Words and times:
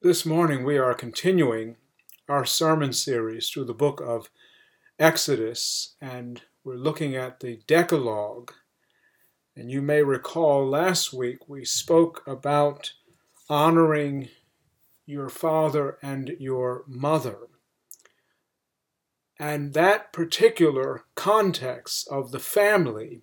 This 0.00 0.24
morning 0.24 0.62
we 0.62 0.78
are 0.78 0.94
continuing 0.94 1.74
our 2.28 2.44
sermon 2.44 2.92
series 2.92 3.50
through 3.50 3.64
the 3.64 3.74
book 3.74 4.00
of 4.00 4.30
Exodus, 4.96 5.96
and 6.00 6.40
we're 6.62 6.76
looking 6.76 7.16
at 7.16 7.40
the 7.40 7.58
Decalogue. 7.66 8.52
And 9.56 9.72
you 9.72 9.82
may 9.82 10.04
recall 10.04 10.64
last 10.64 11.12
week 11.12 11.48
we 11.48 11.64
spoke 11.64 12.22
about 12.28 12.92
honoring 13.50 14.28
your 15.04 15.28
father 15.28 15.98
and 16.00 16.36
your 16.38 16.84
mother. 16.86 17.48
And 19.36 19.74
that 19.74 20.12
particular 20.12 21.06
context 21.16 22.06
of 22.08 22.30
the 22.30 22.38
family 22.38 23.22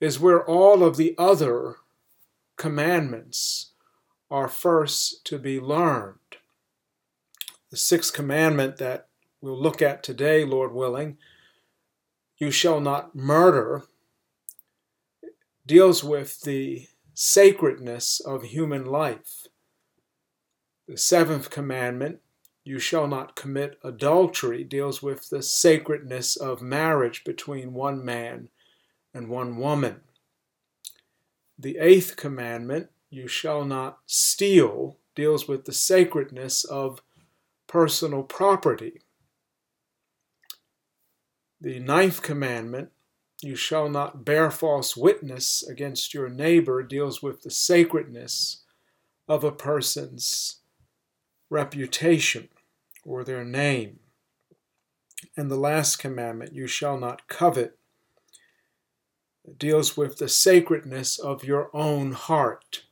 is 0.00 0.20
where 0.20 0.44
all 0.44 0.84
of 0.84 0.96
the 0.96 1.16
other 1.18 1.78
commandments 2.56 3.72
are 4.30 4.48
first 4.48 5.24
to 5.26 5.38
be 5.38 5.60
learned. 5.60 6.18
The 7.70 7.76
sixth 7.76 8.12
commandment 8.12 8.76
that 8.78 9.08
we'll 9.40 9.60
look 9.60 9.82
at 9.82 10.02
today, 10.02 10.44
Lord 10.44 10.72
willing, 10.72 11.18
you 12.38 12.50
shall 12.50 12.80
not 12.80 13.14
murder, 13.14 13.84
deals 15.66 16.02
with 16.04 16.42
the 16.42 16.86
sacredness 17.14 18.20
of 18.20 18.42
human 18.42 18.84
life. 18.84 19.46
The 20.88 20.98
seventh 20.98 21.50
commandment, 21.50 22.20
you 22.64 22.78
shall 22.78 23.06
not 23.06 23.36
commit 23.36 23.78
adultery, 23.82 24.64
deals 24.64 25.02
with 25.02 25.28
the 25.30 25.42
sacredness 25.42 26.36
of 26.36 26.60
marriage 26.60 27.24
between 27.24 27.72
one 27.72 28.04
man 28.04 28.48
and 29.12 29.28
one 29.28 29.56
woman. 29.56 30.00
The 31.58 31.78
eighth 31.78 32.16
commandment, 32.16 32.90
you 33.14 33.28
shall 33.28 33.64
not 33.64 33.98
steal 34.06 34.98
deals 35.14 35.46
with 35.46 35.64
the 35.64 35.72
sacredness 35.72 36.64
of 36.64 37.00
personal 37.68 38.24
property. 38.24 39.00
The 41.60 41.78
ninth 41.78 42.22
commandment, 42.22 42.90
you 43.40 43.54
shall 43.54 43.88
not 43.88 44.24
bear 44.24 44.50
false 44.50 44.96
witness 44.96 45.62
against 45.62 46.12
your 46.12 46.28
neighbor, 46.28 46.82
deals 46.82 47.22
with 47.22 47.42
the 47.42 47.50
sacredness 47.50 48.64
of 49.28 49.44
a 49.44 49.52
person's 49.52 50.56
reputation 51.48 52.48
or 53.04 53.22
their 53.22 53.44
name. 53.44 54.00
And 55.36 55.50
the 55.50 55.56
last 55.56 55.96
commandment, 55.96 56.52
you 56.52 56.66
shall 56.66 56.98
not 56.98 57.28
covet, 57.28 57.78
deals 59.56 59.96
with 59.96 60.18
the 60.18 60.28
sacredness 60.28 61.16
of 61.18 61.44
your 61.44 61.70
own 61.72 62.12
heart. 62.12 62.82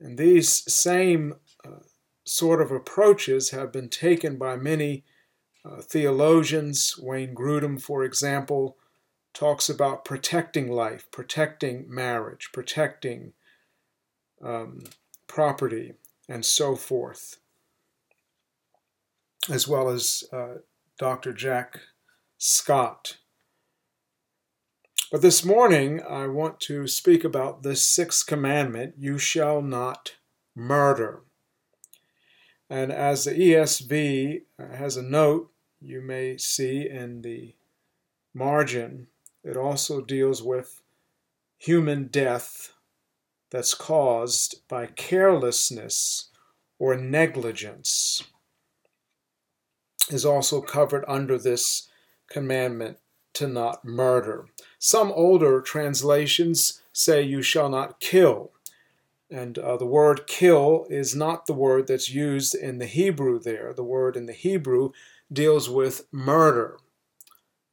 And 0.00 0.18
these 0.18 0.72
same 0.72 1.36
uh, 1.64 1.80
sort 2.24 2.60
of 2.60 2.70
approaches 2.70 3.50
have 3.50 3.72
been 3.72 3.88
taken 3.88 4.36
by 4.36 4.56
many 4.56 5.04
uh, 5.64 5.80
theologians. 5.80 6.98
Wayne 6.98 7.34
Grudem, 7.34 7.80
for 7.80 8.04
example, 8.04 8.76
talks 9.32 9.68
about 9.68 10.04
protecting 10.04 10.70
life, 10.70 11.10
protecting 11.10 11.86
marriage, 11.88 12.50
protecting 12.52 13.32
um, 14.42 14.84
property, 15.26 15.94
and 16.28 16.44
so 16.44 16.74
forth, 16.74 17.38
as 19.50 19.66
well 19.68 19.88
as 19.88 20.24
uh, 20.32 20.54
Dr. 20.98 21.32
Jack 21.32 21.80
Scott. 22.38 23.18
But 25.12 25.22
this 25.22 25.44
morning, 25.44 26.02
I 26.02 26.26
want 26.26 26.58
to 26.62 26.88
speak 26.88 27.22
about 27.22 27.62
the 27.62 27.76
sixth 27.76 28.26
commandment 28.26 28.94
you 28.98 29.18
shall 29.18 29.62
not 29.62 30.16
murder. 30.52 31.22
And 32.68 32.90
as 32.90 33.22
the 33.22 33.30
ESV 33.30 34.42
uh, 34.58 34.76
has 34.76 34.96
a 34.96 35.02
note, 35.02 35.52
you 35.80 36.00
may 36.00 36.36
see 36.38 36.88
in 36.88 37.22
the 37.22 37.54
margin, 38.34 39.06
it 39.44 39.56
also 39.56 40.00
deals 40.00 40.42
with 40.42 40.82
human 41.56 42.08
death 42.08 42.72
that's 43.50 43.74
caused 43.74 44.66
by 44.66 44.86
carelessness 44.86 46.30
or 46.80 46.96
negligence, 46.96 48.24
is 50.10 50.24
also 50.24 50.60
covered 50.60 51.04
under 51.06 51.38
this 51.38 51.88
commandment 52.28 52.98
to 53.36 53.46
not 53.46 53.84
murder. 53.84 54.46
Some 54.78 55.12
older 55.12 55.60
translations 55.60 56.82
say 56.92 57.22
you 57.22 57.42
shall 57.42 57.68
not 57.68 58.00
kill. 58.00 58.52
And 59.30 59.58
uh, 59.58 59.76
the 59.76 59.86
word 59.86 60.26
kill 60.26 60.86
is 60.88 61.14
not 61.14 61.46
the 61.46 61.52
word 61.52 61.86
that's 61.86 62.10
used 62.10 62.54
in 62.54 62.78
the 62.78 62.86
Hebrew 62.86 63.38
there. 63.38 63.74
The 63.74 63.84
word 63.84 64.16
in 64.16 64.26
the 64.26 64.32
Hebrew 64.32 64.92
deals 65.32 65.68
with 65.68 66.06
murder. 66.12 66.78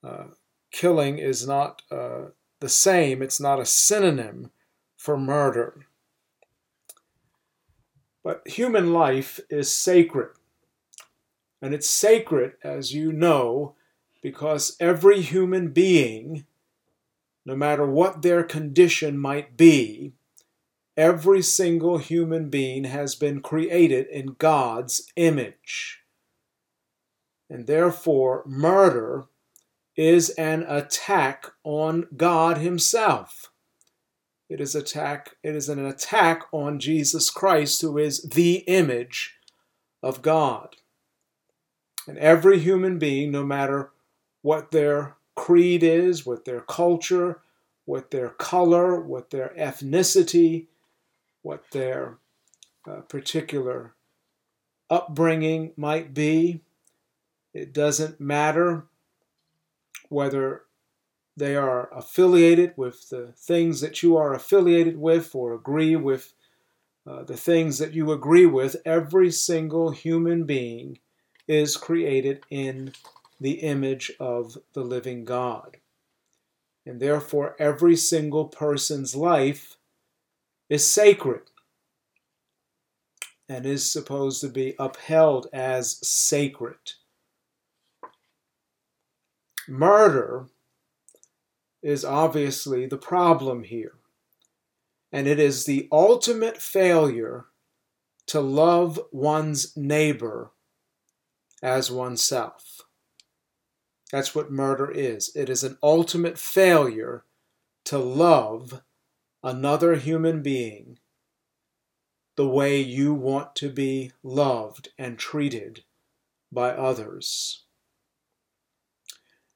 Uh, 0.04 0.26
killing 0.72 1.20
is 1.20 1.48
not 1.48 1.82
uh, 1.92 2.26
the 2.60 2.70
same, 2.70 3.22
it's 3.22 3.40
not 3.40 3.60
a 3.60 3.66
synonym 3.66 4.52
for 4.98 5.18
murder. 5.18 5.86
But 8.24 8.48
human 8.48 8.94
life 8.94 9.40
is 9.50 9.72
sacred. 9.72 10.32
And 11.62 11.74
it's 11.74 11.90
sacred, 11.90 12.54
as 12.64 12.94
you 12.94 13.14
know, 13.14 13.76
because 14.24 14.78
every 14.80 15.22
human 15.22 15.68
being, 15.68 16.46
no 17.46 17.56
matter 17.56 17.86
what 17.86 18.22
their 18.22 18.42
condition 18.42 19.18
might 19.18 19.58
be, 19.58 20.14
every 20.96 21.42
single 21.42 21.98
human 21.98 22.50
being 22.50 22.86
has 22.86 23.16
been 23.16 23.42
created 23.42 24.08
in 24.08 24.38
God's 24.40 25.12
image. 25.18 26.00
And 27.50 27.68
therefore, 27.68 28.44
murder 28.48 29.26
is 29.98 30.30
an 30.32 30.64
attack 30.70 31.52
on 31.66 32.08
God 32.16 32.58
Himself. 32.58 33.52
It 34.50 34.62
is 34.62 34.74
attack 34.74 35.36
it 35.44 35.56
is 35.56 35.68
an 35.68 35.86
attack 35.86 36.44
on 36.52 36.80
Jesus 36.80 37.30
Christ 37.30 37.82
who 37.82 37.98
is 37.98 38.22
the 38.22 38.58
image 38.68 39.36
of 40.02 40.22
God. 40.22 40.78
And 42.08 42.18
every 42.18 42.60
human 42.60 43.00
being 43.00 43.32
no 43.32 43.44
matter 43.44 43.93
what 44.44 44.70
their 44.70 45.16
creed 45.36 45.82
is, 45.82 46.26
what 46.26 46.46
their 46.46 46.62
culture, 46.62 47.40
what 47.86 48.12
their 48.12 48.30
color, 48.30 49.00
what 49.00 49.32
their 49.32 49.52
ethnicity, 49.58 50.68
what 51.42 51.64
their 51.72 52.18
uh, 52.88 53.02
particular 53.02 53.96
upbringing 54.90 55.72
might 55.76 56.14
be. 56.14 56.62
It 57.54 57.74
doesn't 57.74 58.20
matter 58.20 58.86
whether 60.10 60.64
they 61.36 61.56
are 61.56 61.90
affiliated 61.92 62.74
with 62.76 63.10
the 63.10 63.34
things 63.38 63.82
that 63.82 64.04
you 64.04 64.18
are 64.18 64.34
affiliated 64.34 64.98
with 64.98 65.34
or 65.34 65.54
agree 65.54 65.96
with 65.96 66.34
uh, 67.08 67.24
the 67.24 67.38
things 67.38 67.80
that 67.80 67.94
you 67.94 68.12
agree 68.12 68.46
with. 68.46 68.76
Every 68.86 69.32
single 69.32 69.92
human 69.92 70.44
being 70.44 71.00
is 71.48 71.78
created 71.78 72.44
in 72.50 72.94
the 73.44 73.60
image 73.60 74.10
of 74.22 74.58
the 74.72 74.84
living 74.84 75.26
God. 75.26 75.76
And 76.86 77.02
therefore, 77.02 77.58
every 77.60 77.98
single 77.98 78.46
person's 78.46 79.18
life 79.18 79.76
is 80.70 80.90
sacred 80.90 81.42
and 83.50 83.66
is 83.66 83.92
supposed 83.92 84.40
to 84.42 84.48
be 84.48 84.76
upheld 84.80 85.48
as 85.52 86.00
sacred. 86.08 86.94
Murder 89.68 90.48
is 91.82 92.06
obviously 92.06 92.86
the 92.86 92.98
problem 92.98 93.64
here, 93.64 93.96
and 95.12 95.28
it 95.28 95.38
is 95.38 95.66
the 95.66 95.90
ultimate 95.92 96.62
failure 96.62 97.48
to 98.28 98.40
love 98.40 99.02
one's 99.12 99.76
neighbor 99.76 100.52
as 101.62 101.92
oneself. 101.92 102.84
That's 104.14 104.36
what 104.36 104.52
murder 104.52 104.92
is. 104.92 105.36
It 105.36 105.50
is 105.50 105.64
an 105.64 105.80
ultimate 105.82 106.38
failure 106.38 107.26
to 107.86 107.98
love 107.98 108.84
another 109.42 109.96
human 109.96 110.44
being 110.44 111.00
the 112.36 112.48
way 112.48 112.80
you 112.80 113.12
want 113.16 113.56
to 113.56 113.70
be 113.70 114.12
loved 114.22 114.90
and 115.00 115.18
treated 115.18 115.84
by 116.52 116.70
others. 116.70 117.64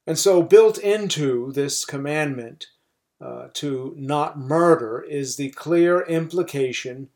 And 0.07 0.17
so, 0.17 0.41
built 0.41 0.79
into 0.79 1.51
this 1.51 1.85
commandment 1.85 2.65
uh, 3.21 3.49
to 3.53 3.93
not 3.95 4.39
murder 4.39 5.05
is 5.07 5.35
the 5.35 5.49
clear 5.51 6.01
implication 6.01 7.09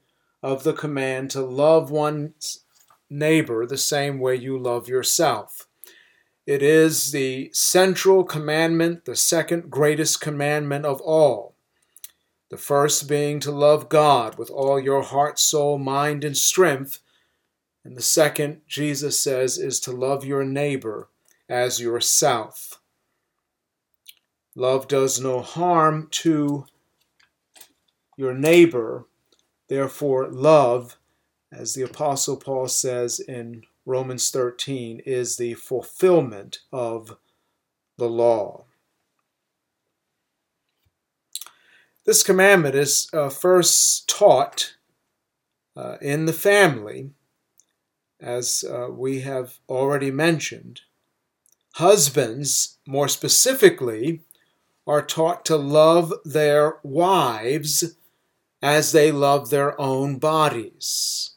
of 0.43 0.63
the 0.63 0.73
command 0.73 1.31
to 1.31 1.41
love 1.41 1.89
one's 1.89 2.65
neighbor 3.09 3.65
the 3.65 3.79
same 3.79 4.19
way 4.19 4.35
you 4.35 4.59
love 4.59 4.87
yourself. 4.87 5.67
It 6.45 6.63
is 6.63 7.11
the 7.11 7.51
central 7.53 8.23
commandment, 8.23 9.05
the 9.05 9.15
second 9.15 9.69
greatest 9.69 10.19
commandment 10.21 10.85
of 10.85 10.99
all. 11.01 11.55
The 12.49 12.57
first 12.57 13.07
being 13.07 13.39
to 13.41 13.51
love 13.51 13.89
God 13.89 14.37
with 14.37 14.49
all 14.49 14.79
your 14.79 15.03
heart, 15.03 15.39
soul, 15.39 15.77
mind, 15.77 16.23
and 16.23 16.35
strength. 16.35 16.99
And 17.85 17.95
the 17.95 18.01
second, 18.01 18.61
Jesus 18.67 19.21
says, 19.21 19.57
is 19.57 19.79
to 19.81 19.91
love 19.91 20.25
your 20.25 20.43
neighbor 20.43 21.09
as 21.47 21.79
yourself. 21.79 22.81
Love 24.55 24.87
does 24.87 25.21
no 25.21 25.41
harm 25.41 26.07
to 26.11 26.65
your 28.17 28.33
neighbor. 28.33 29.05
Therefore, 29.69 30.27
love, 30.29 30.97
as 31.51 31.73
the 31.73 31.83
Apostle 31.83 32.35
Paul 32.35 32.67
says 32.67 33.19
in 33.19 33.63
Romans 33.91 34.31
13, 34.31 35.01
is 35.05 35.35
the 35.35 35.53
fulfillment 35.55 36.59
of 36.71 37.17
the 37.97 38.07
law. 38.09 38.63
This 42.05 42.23
commandment 42.23 42.73
is 42.73 43.09
uh, 43.13 43.27
first 43.27 44.07
taught 44.07 44.75
uh, 45.75 45.97
in 46.01 46.25
the 46.25 46.33
family, 46.33 47.11
as 48.19 48.63
uh, 48.63 48.87
we 48.89 49.19
have 49.21 49.59
already 49.67 50.09
mentioned. 50.09 50.81
Husbands, 51.73 52.77
more 52.87 53.09
specifically, 53.09 54.21
are 54.87 55.01
taught 55.01 55.43
to 55.45 55.57
love 55.57 56.13
their 56.23 56.79
wives 56.81 57.97
as 58.61 58.93
they 58.93 59.11
love 59.11 59.49
their 59.49 59.79
own 59.79 60.17
bodies. 60.17 61.30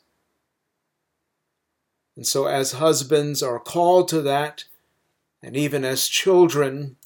And 2.16 2.26
so, 2.26 2.46
as 2.46 2.72
husbands 2.72 3.43
are 3.43 3.58
called 3.58 4.08
to 4.08 4.22
that, 4.22 4.64
and 5.43 5.56
even 5.56 5.84
as 5.84 6.08
children 6.08 6.96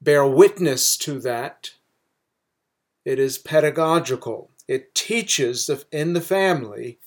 bear 0.00 0.26
witness 0.26 0.96
to 0.98 1.18
that, 1.20 1.72
it 3.04 3.18
is 3.18 3.38
pedagogical. 3.38 4.50
It 4.68 4.94
teaches 4.94 5.68
in 5.90 6.12
the 6.12 6.20
family 6.20 6.98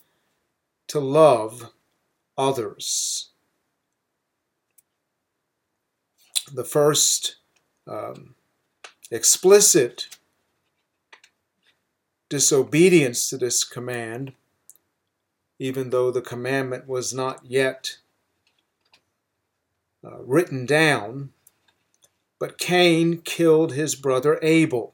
to 0.87 0.99
love 0.99 1.71
others. 2.37 3.29
The 6.53 6.65
first 6.65 7.37
um, 7.87 8.35
explicit 9.09 10.17
disobedience 12.29 13.29
to 13.29 13.37
this 13.37 13.63
command, 13.63 14.33
even 15.63 15.91
though 15.91 16.11
the 16.11 16.21
commandment 16.21 16.89
was 16.89 17.13
not 17.13 17.39
yet 17.45 17.95
uh, 20.03 20.17
written 20.19 20.65
down, 20.65 21.29
but 22.37 22.57
Cain 22.57 23.21
killed 23.21 23.71
his 23.71 23.95
brother 23.95 24.37
Abel 24.41 24.93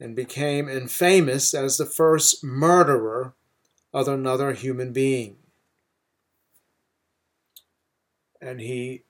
and 0.00 0.16
became 0.16 0.66
infamous 0.66 1.52
as 1.52 1.76
the 1.76 1.84
first 1.84 2.42
murderer 2.42 3.34
of 3.92 4.08
another 4.08 4.54
human 4.54 4.94
being. 4.94 5.36
And 8.40 8.60
he 8.60 9.04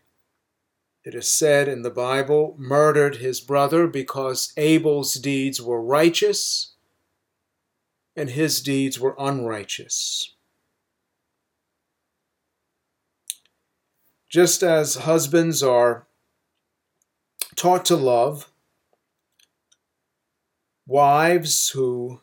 it 1.05 1.15
is 1.15 1.29
said 1.29 1.69
in 1.69 1.83
the 1.83 1.91
Bible, 1.91 2.57
murdered 2.59 3.17
his 3.17 3.41
brother 3.41 3.87
because 3.87 4.53
Abel's 4.57 5.15
deeds 5.15 5.63
were 5.63 5.81
righteous 5.81 6.74
and 8.17 8.31
his 8.31 8.61
deeds 8.61 8.99
were 8.99 9.17
unrighteous. 9.19 10.35
Just 14.29 14.63
as 14.63 14.97
husbands 14.97 15.63
are 15.63 16.07
taught 17.57 17.85
to 17.87 17.97
love, 17.97 18.51
wives 20.87 21.71
who 21.71 22.21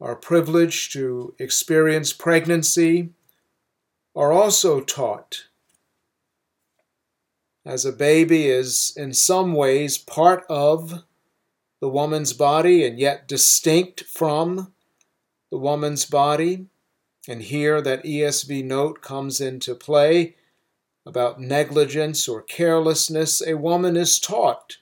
are 0.00 0.16
privileged 0.16 0.92
to 0.92 1.34
experience 1.38 2.12
pregnancy 2.12 3.10
are 4.14 4.32
also 4.32 4.80
taught 4.80 5.44
as 7.68 7.84
a 7.84 7.92
baby 7.92 8.46
is 8.46 8.94
in 8.96 9.12
some 9.12 9.52
ways 9.52 9.98
part 9.98 10.42
of 10.48 11.04
the 11.80 11.88
woman's 11.88 12.32
body 12.32 12.84
and 12.84 12.98
yet 12.98 13.28
distinct 13.28 14.02
from 14.04 14.72
the 15.50 15.58
woman's 15.58 16.04
body. 16.04 16.66
And 17.28 17.42
here 17.42 17.80
that 17.82 18.04
ESV 18.04 18.64
note 18.64 19.02
comes 19.02 19.40
into 19.40 19.74
play 19.74 20.36
about 21.06 21.40
negligence 21.40 22.28
or 22.28 22.42
carelessness. 22.42 23.46
A 23.46 23.56
woman 23.56 23.96
is 23.96 24.18
taught 24.18 24.78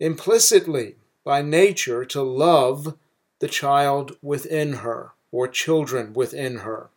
implicitly 0.00 0.96
by 1.24 1.42
nature 1.42 2.04
to 2.06 2.22
love 2.22 2.96
the 3.40 3.48
child 3.48 4.16
within 4.22 4.74
her 4.74 5.12
or 5.30 5.46
children 5.46 6.12
within 6.12 6.58
her, 6.58 6.90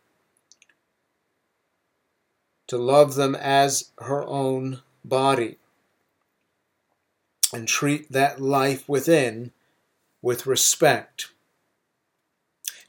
to 2.66 2.78
love 2.78 3.14
them 3.14 3.34
as 3.34 3.90
her 3.98 4.24
own 4.24 4.80
body 5.04 5.58
and 7.52 7.68
treat 7.68 8.10
that 8.12 8.40
life 8.40 8.88
within 8.88 9.52
with 10.20 10.46
respect. 10.46 11.28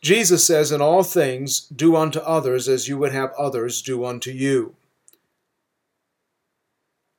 Jesus 0.02 0.46
says, 0.46 0.72
In 0.72 0.82
all 0.82 1.04
things, 1.04 1.62
do 1.62 1.96
unto 1.96 2.20
others 2.20 2.68
as 2.68 2.88
you 2.88 2.98
would 2.98 3.14
have 3.14 3.32
others 3.38 3.82
do 3.82 4.04
unto 4.06 4.32
you. 4.32 4.76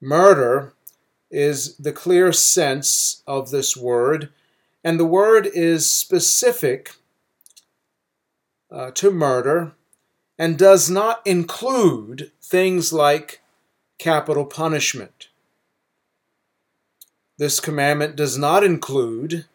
Murder 0.00 0.74
is 1.30 1.76
the 1.78 1.92
clear 1.92 2.32
sense 2.32 3.22
of 3.26 3.50
this 3.50 3.76
word, 3.76 4.30
and 4.84 5.00
the 5.00 5.06
word 5.06 5.46
is 5.46 5.90
specific 5.90 6.92
uh, 8.70 8.90
to 8.90 9.10
murder 9.10 9.72
and 10.38 10.58
does 10.58 10.90
not 10.90 11.26
include 11.26 12.30
things 12.42 12.92
like 12.92 13.40
capital 13.98 14.44
punishment. 14.44 15.28
This 17.36 17.58
commandment 17.58 18.14
does 18.14 18.38
not 18.38 18.62
include 18.62 19.46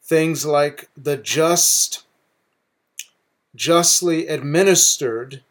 things 0.00 0.46
like 0.46 0.88
the 0.96 1.16
just, 1.16 2.04
justly 3.54 4.28
administered 4.28 5.42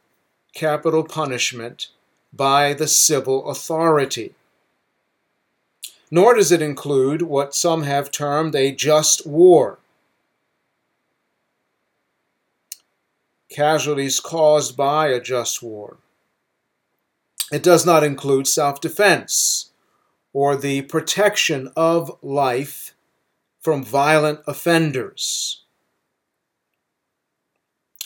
capital 0.54 1.04
punishment 1.04 1.90
by 2.32 2.74
the 2.74 2.88
civil 2.88 3.50
authority. 3.50 4.36
Nor 6.10 6.36
does 6.36 6.54
it 6.54 6.62
include 6.62 7.24
what 7.24 7.54
some 7.54 7.84
have 7.84 8.10
termed 8.10 8.56
a 8.56 8.72
just 8.72 9.28
war. 9.28 9.80
Casualties 13.50 14.22
caused 14.22 14.78
by 14.78 15.08
a 15.08 15.20
just 15.20 15.62
war. 15.62 15.98
It 17.52 17.64
does 17.64 17.86
not 17.86 18.04
include 18.04 18.48
self 18.48 18.80
defense 18.80 19.72
or 20.38 20.56
the 20.56 20.84
protection 20.84 21.68
of 21.76 22.16
life 22.22 22.94
from 23.60 23.84
violent 23.84 24.40
offenders. 24.46 25.64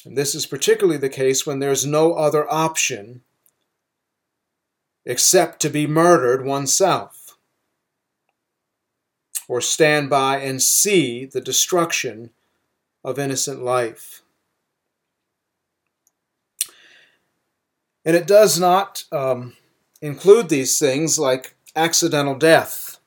And 0.05 0.17
this 0.17 0.33
is 0.33 0.45
particularly 0.45 0.97
the 0.97 1.09
case 1.09 1.45
when 1.45 1.59
there's 1.59 1.85
no 1.85 2.13
other 2.13 2.49
option 2.49 3.19
except 5.05 5.61
to 5.63 5.69
be 5.69 5.85
murdered 5.85 6.45
oneself 6.45 7.37
or 9.49 9.59
stand 9.59 10.09
by 10.09 10.37
and 10.37 10.61
see 10.61 11.25
the 11.25 11.41
destruction 11.41 12.29
of 13.03 13.19
innocent 13.19 13.61
life. 13.61 14.21
And 18.05 18.15
it 18.15 18.25
does 18.25 18.57
not 18.57 19.03
um, 19.11 19.57
include 20.01 20.47
these 20.47 20.79
things 20.79 21.19
like 21.19 21.55
accidental 21.75 22.35
death, 22.35 22.99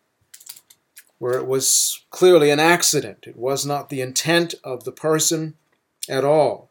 where 1.18 1.38
it 1.38 1.46
was 1.46 2.04
clearly 2.10 2.50
an 2.50 2.60
accident. 2.60 3.24
It 3.26 3.36
was 3.36 3.66
not 3.66 3.88
the 3.88 4.00
intent 4.00 4.54
of 4.62 4.84
the 4.84 4.92
person 4.92 5.54
at 6.08 6.24
all. 6.24 6.70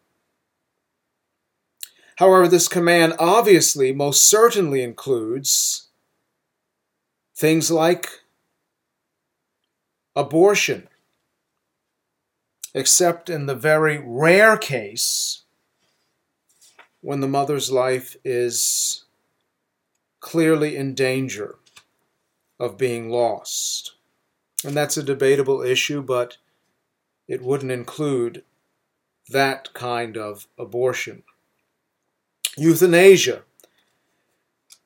However, 2.17 2.47
this 2.47 2.67
command 2.67 3.13
obviously 3.17 3.91
most 3.91 4.27
certainly 4.27 4.83
includes 4.83 5.87
things 7.35 7.71
like 7.71 8.07
abortion, 10.15 10.87
except 12.73 13.29
in 13.29 13.47
the 13.47 13.55
very 13.55 13.97
rare 14.03 14.57
case 14.57 15.41
when 17.01 17.19
the 17.19 17.27
mother's 17.27 17.71
life 17.71 18.15
is 18.23 19.05
clearly 20.19 20.77
in 20.77 20.93
danger 20.93 21.57
of 22.59 22.77
being 22.77 23.09
lost. 23.09 23.93
And 24.63 24.75
that's 24.75 24.97
a 24.97 25.03
debatable 25.03 25.61
issue, 25.61 26.01
but 26.01 26.37
it 27.27 27.41
wouldn't 27.41 27.71
include 27.71 28.43
that 29.29 29.73
kind 29.73 30.17
of 30.17 30.47
abortion. 30.57 31.23
Euthanasia 32.57 33.43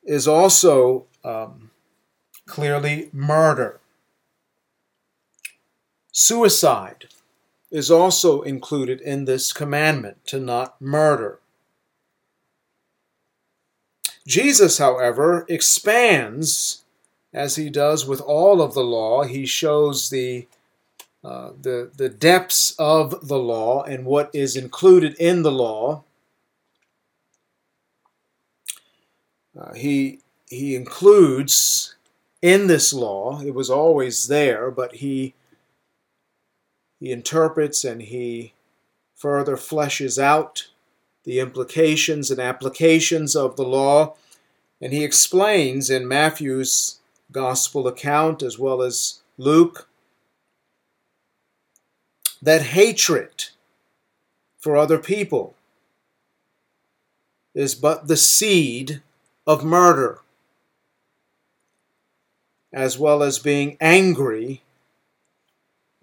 is 0.03 0.27
also 0.27 1.05
um, 1.23 1.71
clearly 2.45 3.09
murder. 3.11 3.79
Suicide 6.11 7.07
is 7.69 7.91
also 7.91 8.41
included 8.41 9.01
in 9.01 9.25
this 9.25 9.51
commandment 9.51 10.25
to 10.25 10.39
not 10.39 10.81
murder. 10.81 11.39
Jesus, 14.25 14.77
however, 14.77 15.45
expands, 15.47 16.83
as 17.37 17.55
he 17.55 17.69
does 17.69 18.07
with 18.07 18.19
all 18.21 18.63
of 18.63 18.73
the 18.73 18.83
law. 18.83 19.23
He 19.23 19.45
shows 19.45 20.09
the, 20.09 20.47
uh, 21.23 21.51
the, 21.61 21.91
the 21.95 22.09
depths 22.09 22.73
of 22.79 23.27
the 23.27 23.37
law 23.37 23.83
and 23.83 24.05
what 24.05 24.31
is 24.33 24.55
included 24.55 25.13
in 25.19 25.43
the 25.43 25.51
law. 25.51 26.03
Uh, 29.57 29.73
he, 29.75 30.19
he 30.47 30.75
includes 30.75 31.95
in 32.41 32.65
this 32.65 32.91
law, 32.91 33.39
it 33.41 33.53
was 33.53 33.69
always 33.69 34.27
there, 34.27 34.71
but 34.71 34.95
he 34.95 35.33
he 36.99 37.11
interprets 37.11 37.83
and 37.83 38.01
he 38.01 38.53
further 39.15 39.55
fleshes 39.55 40.17
out 40.17 40.69
the 41.25 41.39
implications 41.39 42.31
and 42.31 42.39
applications 42.39 43.35
of 43.35 43.55
the 43.55 43.65
law. 43.65 44.15
And 44.81 44.91
he 44.93 45.03
explains 45.03 45.91
in 45.91 46.07
Matthew's 46.07 46.96
gospel 47.31 47.87
account 47.87 48.41
as 48.41 48.57
well 48.57 48.81
as 48.81 49.21
Luke 49.37 49.87
that 52.41 52.61
hatred 52.61 53.49
for 54.57 54.75
other 54.75 54.97
people 54.97 55.55
is 57.53 57.73
but 57.73 58.07
the 58.07 58.17
seed 58.17 59.01
of 59.47 59.63
murder, 59.63 60.19
as 62.71 62.99
well 62.99 63.23
as 63.23 63.39
being 63.39 63.77
angry 63.81 64.61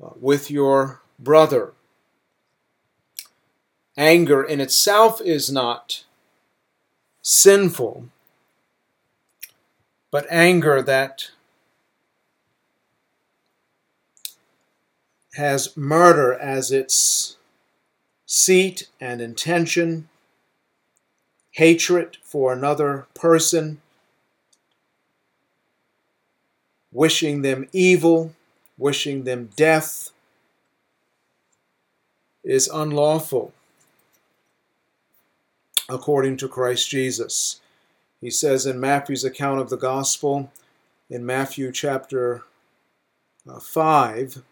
uh, 0.02 0.08
with 0.20 0.50
your 0.50 1.00
brother. 1.18 1.72
Anger 3.96 4.42
in 4.42 4.60
itself 4.60 5.20
is 5.20 5.52
not 5.52 6.04
sinful, 7.22 8.08
but 10.14 10.26
anger 10.30 10.80
that 10.80 11.33
has 15.35 15.76
murder 15.76 16.33
as 16.33 16.71
its 16.71 17.37
seat 18.25 18.87
and 19.00 19.21
intention, 19.21 20.09
hatred 21.50 22.16
for 22.23 22.52
another 22.52 23.09
person, 23.14 23.80
wishing 26.92 27.42
them 27.42 27.68
evil 27.73 28.33
wishing 28.78 29.25
them 29.25 29.50
death 29.56 30.11
is 32.44 32.68
unlawful 32.73 33.52
according 35.88 36.37
to 36.37 36.47
Christ 36.47 36.88
Jesus. 36.88 37.61
He 38.24 38.30
says 38.30 38.64
in 38.64 38.80
Matthew's 38.80 39.22
account 39.22 39.60
of 39.60 39.68
the 39.68 39.76
gospel, 39.76 40.50
in 41.10 41.26
Matthew 41.26 41.70
chapter 41.70 42.42
uh, 43.46 43.60
5, 43.60 44.42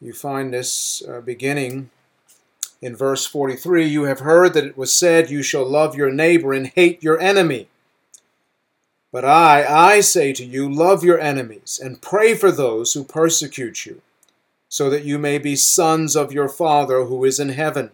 you 0.00 0.12
find 0.12 0.54
this 0.54 1.02
uh, 1.02 1.20
beginning 1.20 1.90
in 2.80 2.94
verse 2.94 3.26
43 3.26 3.86
You 3.86 4.04
have 4.04 4.20
heard 4.20 4.54
that 4.54 4.62
it 4.62 4.78
was 4.78 4.94
said, 4.94 5.30
You 5.30 5.42
shall 5.42 5.68
love 5.68 5.96
your 5.96 6.12
neighbor 6.12 6.52
and 6.52 6.68
hate 6.68 7.02
your 7.02 7.20
enemy. 7.20 7.66
But 9.10 9.24
I, 9.24 9.64
I 9.96 10.00
say 10.00 10.32
to 10.34 10.44
you, 10.44 10.72
love 10.72 11.02
your 11.02 11.18
enemies 11.18 11.80
and 11.82 12.00
pray 12.00 12.34
for 12.34 12.52
those 12.52 12.92
who 12.92 13.02
persecute 13.02 13.84
you, 13.84 14.00
so 14.68 14.88
that 14.90 15.02
you 15.02 15.18
may 15.18 15.38
be 15.38 15.56
sons 15.56 16.14
of 16.14 16.32
your 16.32 16.48
Father 16.48 17.06
who 17.06 17.24
is 17.24 17.40
in 17.40 17.48
heaven. 17.48 17.90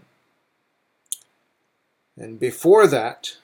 And 2.14 2.38
before 2.38 2.86
that 2.86 3.38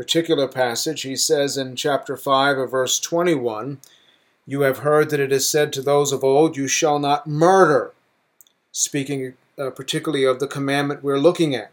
particular 0.00 0.48
passage, 0.48 1.02
he 1.02 1.14
says 1.14 1.58
in 1.58 1.76
chapter 1.76 2.16
5 2.16 2.56
of 2.56 2.70
verse 2.70 2.98
21, 2.98 3.80
You 4.46 4.62
have 4.62 4.78
heard 4.78 5.10
that 5.10 5.20
it 5.20 5.30
is 5.30 5.46
said 5.46 5.74
to 5.74 5.82
those 5.82 6.10
of 6.10 6.24
old, 6.24 6.56
You 6.56 6.66
shall 6.68 6.98
not 6.98 7.26
murder, 7.26 7.92
speaking 8.72 9.34
uh, 9.58 9.68
particularly 9.68 10.24
of 10.24 10.40
the 10.40 10.46
commandment 10.46 11.02
we're 11.02 11.18
looking 11.18 11.54
at. 11.54 11.70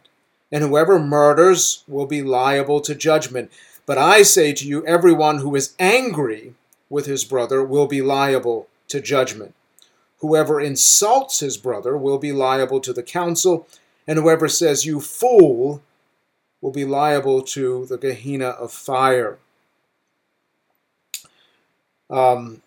And 0.52 0.62
whoever 0.62 1.00
murders 1.00 1.86
will 1.88 2.06
be 2.06 2.22
liable 2.22 2.82
to 2.82 2.94
judgment. 2.94 3.50
But 3.86 3.98
I 3.98 4.24
say 4.24 4.52
to 4.52 4.68
you, 4.68 4.86
everyone 4.86 5.38
who 5.38 5.56
is 5.56 5.74
angry 5.80 6.54
with 6.90 7.06
his 7.06 7.24
brother 7.24 7.64
will 7.64 7.88
be 7.88 8.02
liable 8.02 8.68
to 8.90 9.00
judgment. 9.00 9.56
Whoever 10.20 10.60
insults 10.60 11.40
his 11.40 11.56
brother 11.56 11.96
will 11.96 12.18
be 12.18 12.34
liable 12.34 12.82
to 12.82 12.92
the 12.92 13.04
council, 13.04 13.70
and 14.06 14.20
whoever 14.20 14.50
says, 14.50 14.86
You 14.86 15.00
fool, 15.00 15.82
will 16.68 16.74
be 16.74 16.84
liable 16.84 17.42
to 17.42 17.86
the 17.86 17.98
Gehenna 17.98 18.48
of 18.48 18.74
fire. 18.74 19.38
Um, 22.10 22.62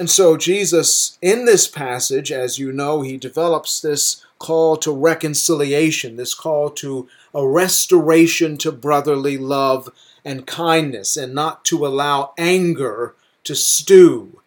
and 0.00 0.10
so, 0.10 0.36
Jesus, 0.36 1.16
in 1.22 1.44
this 1.44 1.68
passage, 1.68 2.32
as 2.32 2.58
you 2.58 2.72
know, 2.72 3.02
he 3.02 3.16
develops 3.16 3.80
this 3.80 4.26
call 4.40 4.76
to 4.78 4.90
reconciliation, 4.90 6.16
this 6.16 6.34
call 6.34 6.70
to 6.70 7.08
a 7.32 7.46
restoration 7.46 8.58
to 8.58 8.72
brotherly 8.72 9.38
love 9.38 9.90
and 10.24 10.44
kindness, 10.44 11.16
and 11.16 11.32
not 11.32 11.64
to 11.66 11.86
allow 11.86 12.32
anger 12.36 13.14
to 13.44 13.54
stew 13.54 14.40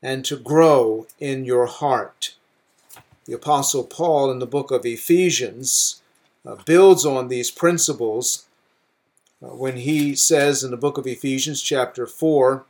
and 0.00 0.24
to 0.26 0.36
grow 0.36 1.08
in 1.18 1.44
your 1.44 1.66
heart. 1.66 2.36
The 3.24 3.32
Apostle 3.32 3.82
Paul 3.82 4.30
in 4.30 4.38
the 4.38 4.46
book 4.46 4.70
of 4.70 4.86
Ephesians 4.86 6.01
uh, 6.44 6.56
builds 6.64 7.04
on 7.04 7.28
these 7.28 7.50
principles 7.50 8.46
uh, 9.42 9.48
when 9.48 9.76
he 9.76 10.14
says 10.14 10.62
in 10.62 10.70
the 10.70 10.76
book 10.76 10.98
of 10.98 11.06
Ephesians, 11.06 11.60
chapter 11.60 12.06
4, 12.06 12.64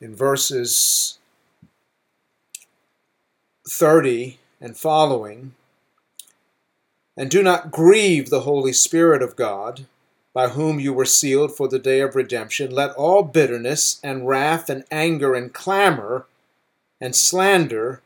in 0.00 0.14
verses 0.14 1.18
30 3.68 4.38
and 4.60 4.76
following, 4.76 5.54
and 7.16 7.30
do 7.30 7.42
not 7.42 7.72
grieve 7.72 8.30
the 8.30 8.42
Holy 8.42 8.72
Spirit 8.72 9.22
of 9.22 9.34
God, 9.34 9.86
by 10.32 10.48
whom 10.48 10.78
you 10.78 10.92
were 10.92 11.04
sealed 11.04 11.56
for 11.56 11.66
the 11.66 11.80
day 11.80 12.00
of 12.00 12.14
redemption. 12.14 12.70
Let 12.70 12.92
all 12.92 13.24
bitterness 13.24 13.98
and 14.04 14.28
wrath 14.28 14.70
and 14.70 14.84
anger 14.90 15.34
and 15.34 15.52
clamor 15.52 16.26
and 17.00 17.16
slander 17.16 18.02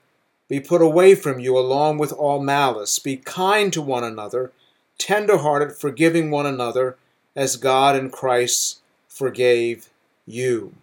be 0.52 0.60
put 0.60 0.82
away 0.82 1.14
from 1.14 1.40
you 1.40 1.56
along 1.56 1.96
with 1.96 2.12
all 2.12 2.38
malice. 2.38 2.98
Be 2.98 3.16
kind 3.16 3.72
to 3.72 3.80
one 3.80 4.04
another, 4.04 4.52
tender 4.98 5.38
hearted, 5.38 5.72
forgiving 5.72 6.30
one 6.30 6.44
another, 6.44 6.98
as 7.34 7.56
God 7.56 7.96
in 7.96 8.10
Christ 8.10 8.82
forgave 9.08 9.88
you. 10.26 10.74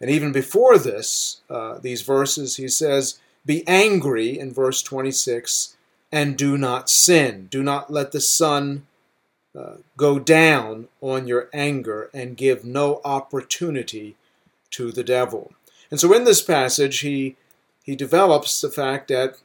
And 0.00 0.08
even 0.08 0.30
before 0.30 0.78
this, 0.78 1.40
uh, 1.50 1.78
these 1.78 2.02
verses, 2.02 2.58
he 2.58 2.68
says, 2.68 3.18
Be 3.44 3.66
angry 3.66 4.38
in 4.38 4.52
verse 4.52 4.82
26 4.82 5.76
and 6.12 6.38
do 6.38 6.56
not 6.56 6.88
sin. 6.88 7.48
Do 7.50 7.60
not 7.60 7.92
let 7.92 8.12
the 8.12 8.20
sun 8.20 8.86
uh, 9.52 9.78
go 9.96 10.20
down 10.20 10.86
on 11.00 11.26
your 11.26 11.48
anger 11.52 12.08
and 12.14 12.36
give 12.36 12.64
no 12.64 13.00
opportunity 13.04 14.14
to 14.70 14.92
the 14.92 15.02
devil. 15.02 15.54
And 15.90 15.98
so 15.98 16.14
in 16.14 16.22
this 16.22 16.40
passage, 16.40 17.00
he, 17.00 17.34
he 17.82 17.96
develops 17.96 18.60
the 18.60 18.70
fact 18.70 19.08
that 19.08 19.36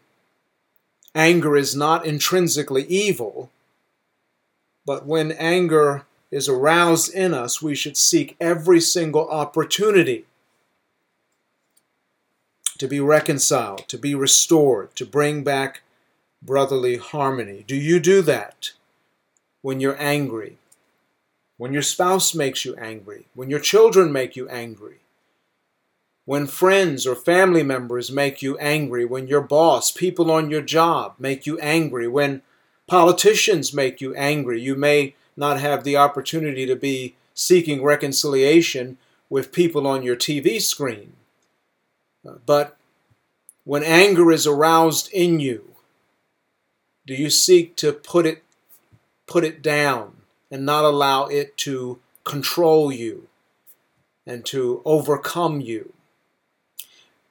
anger 1.15 1.58
is 1.58 1.75
not 1.75 2.06
intrinsically 2.06 2.86
evil, 2.86 3.50
but 4.86 5.06
when 5.06 5.32
anger 5.34 6.06
is 6.29 6.48
aroused 6.48 7.13
in 7.13 7.34
us, 7.34 7.62
we 7.62 7.74
should 7.74 7.98
seek 7.98 8.36
every 8.39 8.79
single 8.79 9.27
opportunity 9.29 10.25
to 12.77 12.88
be 12.88 13.00
reconciled, 13.00 13.88
to 13.88 13.98
be 13.98 14.13
restored, 14.13 14.96
to 14.96 15.06
bring 15.06 15.44
back 15.44 15.82
brotherly 16.41 16.98
harmony. 16.98 17.63
Do 17.67 17.75
you 17.75 18.00
do 18.00 18.22
that 18.22 18.74
when 19.62 19.79
you're 19.79 20.00
angry? 20.00 20.58
When 21.58 21.74
your 21.74 21.82
spouse 21.82 22.36
makes 22.36 22.65
you 22.65 22.75
angry? 22.75 23.25
When 23.34 23.50
your 23.50 23.60
children 23.60 24.12
make 24.12 24.36
you 24.36 24.48
angry? 24.48 25.00
When 26.28 26.46
friends 26.46 27.08
or 27.08 27.16
family 27.16 27.64
members 27.64 28.12
make 28.12 28.42
you 28.42 28.58
angry? 28.58 29.06
When 29.06 29.28
your 29.28 29.40
boss, 29.40 29.92
people 29.92 30.30
on 30.30 30.52
your 30.52 30.62
job 30.62 31.16
make 31.18 31.46
you 31.46 31.58
angry? 31.60 32.06
When 32.06 32.42
politicians 32.86 33.74
make 33.74 34.02
you 34.02 34.14
angry? 34.14 34.62
You 34.62 34.76
may 34.76 35.16
not 35.38 35.62
have 35.62 35.86
the 35.86 35.96
opportunity 35.96 36.66
to 36.66 36.76
be 36.76 37.16
seeking 37.34 37.82
reconciliation 37.82 38.98
with 39.30 39.54
people 39.54 39.88
on 39.88 40.04
your 40.04 40.18
TV 40.18 40.62
screen. 40.62 41.14
But 42.46 42.76
when 43.64 43.84
anger 43.84 44.30
is 44.30 44.46
aroused 44.46 45.10
in 45.14 45.40
you, 45.40 45.76
do 47.06 47.14
you 47.14 47.30
seek 47.30 47.78
to 47.78 47.94
put 47.94 48.26
it 48.26 48.44
put 49.28 49.46
it 49.46 49.62
down 49.62 50.18
and 50.52 50.66
not 50.66 50.84
allow 50.84 51.28
it 51.28 51.56
to 51.58 52.00
control 52.26 52.92
you 52.92 53.30
and 54.26 54.46
to 54.46 54.82
overcome 54.84 55.62
you. 55.62 55.94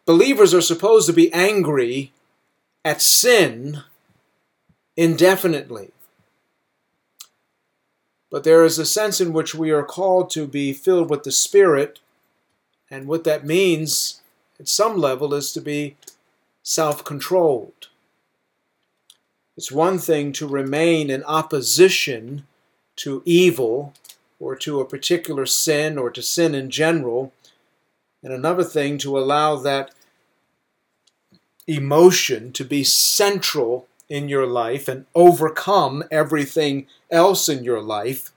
Believers 0.07 0.55
are 0.55 0.61
supposed 0.61 1.09
to 1.09 1.13
be 1.13 1.33
angry 1.33 2.13
at 2.85 3.03
sin 3.03 3.83
indefinitely. 4.97 5.91
But 8.31 8.45
there 8.45 8.65
is 8.65 8.79
a 8.79 8.87
sense 8.87 9.21
in 9.21 9.33
which 9.33 9.53
we 9.53 9.73
are 9.73 9.83
called 9.83 10.31
to 10.31 10.47
be 10.47 10.73
filled 10.73 11.11
with 11.11 11.25
the 11.25 11.33
Spirit, 11.33 11.99
and 12.89 13.09
what 13.09 13.25
that 13.25 13.45
means 13.45 14.21
at 14.61 14.69
some 14.69 14.97
level 14.97 15.35
is 15.35 15.53
to 15.53 15.61
be 15.61 15.97
self 16.63 17.05
controlled. 17.05 17.89
It's 19.57 19.73
one 19.73 19.99
thing 19.99 20.33
to 20.35 20.47
remain 20.47 21.11
in 21.11 21.25
opposition 21.25 22.47
to 22.97 23.23
evil 23.25 23.93
or 24.39 24.55
to 24.57 24.81
a 24.81 24.85
particular 24.85 25.47
sin 25.47 25.99
or 25.99 26.11
to 26.11 26.23
sin 26.23 26.55
in 26.55 26.71
general, 26.71 27.33
and 28.23 28.33
another 28.33 28.65
thing 28.65 28.99
to 28.99 29.19
allow 29.19 29.57
that 29.57 29.91
emotion 31.67 32.53
to 32.53 32.65
be 32.65 32.85
central 32.85 33.87
in 34.09 34.29
your 34.29 34.47
life 34.47 34.89
and 34.89 35.07
overcome 35.15 36.05
everything 36.11 36.87
else 37.11 37.49
in 37.49 37.65
your 37.65 37.81
life. 37.81 38.31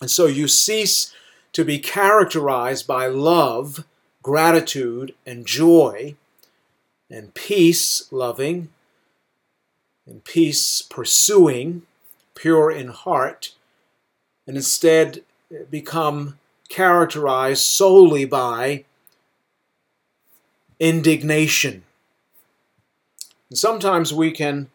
And 0.00 0.10
so 0.10 0.26
you 0.26 0.48
cease 0.48 1.14
to 1.52 1.64
be 1.64 1.78
characterized 1.78 2.86
by 2.86 3.06
love, 3.06 3.84
gratitude, 4.22 5.14
and 5.24 5.46
joy, 5.46 6.16
and 7.08 7.32
peace 7.34 8.10
loving, 8.12 8.68
and 10.06 10.22
peace 10.24 10.82
pursuing, 10.82 11.82
pure 12.34 12.70
in 12.70 12.88
heart, 12.88 13.54
and 14.46 14.56
instead 14.56 15.22
become 15.70 16.38
characterized 16.68 17.64
solely 17.64 18.24
by 18.24 18.84
indignation 20.78 21.85
and 23.50 23.58
sometimes 23.58 24.12
we 24.12 24.30
can 24.30 24.70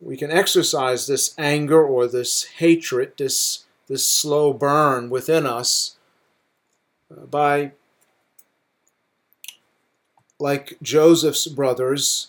we 0.00 0.16
can 0.16 0.30
exercise 0.30 1.06
this 1.06 1.34
anger 1.38 1.84
or 1.84 2.06
this 2.06 2.44
hatred, 2.44 3.12
this 3.18 3.64
this 3.88 4.08
slow 4.08 4.52
burn 4.52 5.10
within 5.10 5.46
us 5.46 5.96
uh, 7.10 7.26
by 7.26 7.72
like 10.38 10.78
Joseph's 10.82 11.46
brothers 11.46 12.28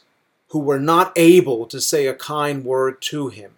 who 0.49 0.59
were 0.59 0.79
not 0.79 1.13
able 1.15 1.67
to 1.67 1.79
say 1.79 2.07
a 2.07 2.13
kind 2.13 2.65
word 2.65 3.01
to 3.03 3.27
him. 3.27 3.51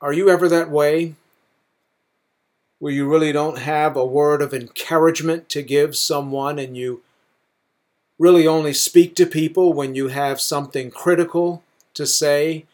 Are 0.00 0.12
you 0.12 0.28
ever 0.28 0.48
that 0.48 0.70
way? 0.70 1.14
Where 2.80 2.92
you 2.92 3.08
really 3.08 3.30
don't 3.30 3.58
have 3.58 3.96
a 3.96 4.04
word 4.04 4.42
of 4.42 4.52
encouragement 4.52 5.48
to 5.50 5.62
give 5.62 5.96
someone 5.96 6.58
and 6.58 6.76
you 6.76 7.02
really 8.18 8.46
only 8.46 8.72
speak 8.72 9.14
to 9.16 9.26
people 9.26 9.72
when 9.72 9.94
you 9.94 10.08
have 10.08 10.40
something 10.40 10.90
critical 10.90 11.62
to 11.94 12.06
say 12.06 12.64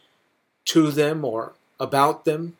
to 0.66 0.90
them 0.90 1.24
or 1.24 1.52
about 1.78 2.24
them. 2.24 2.56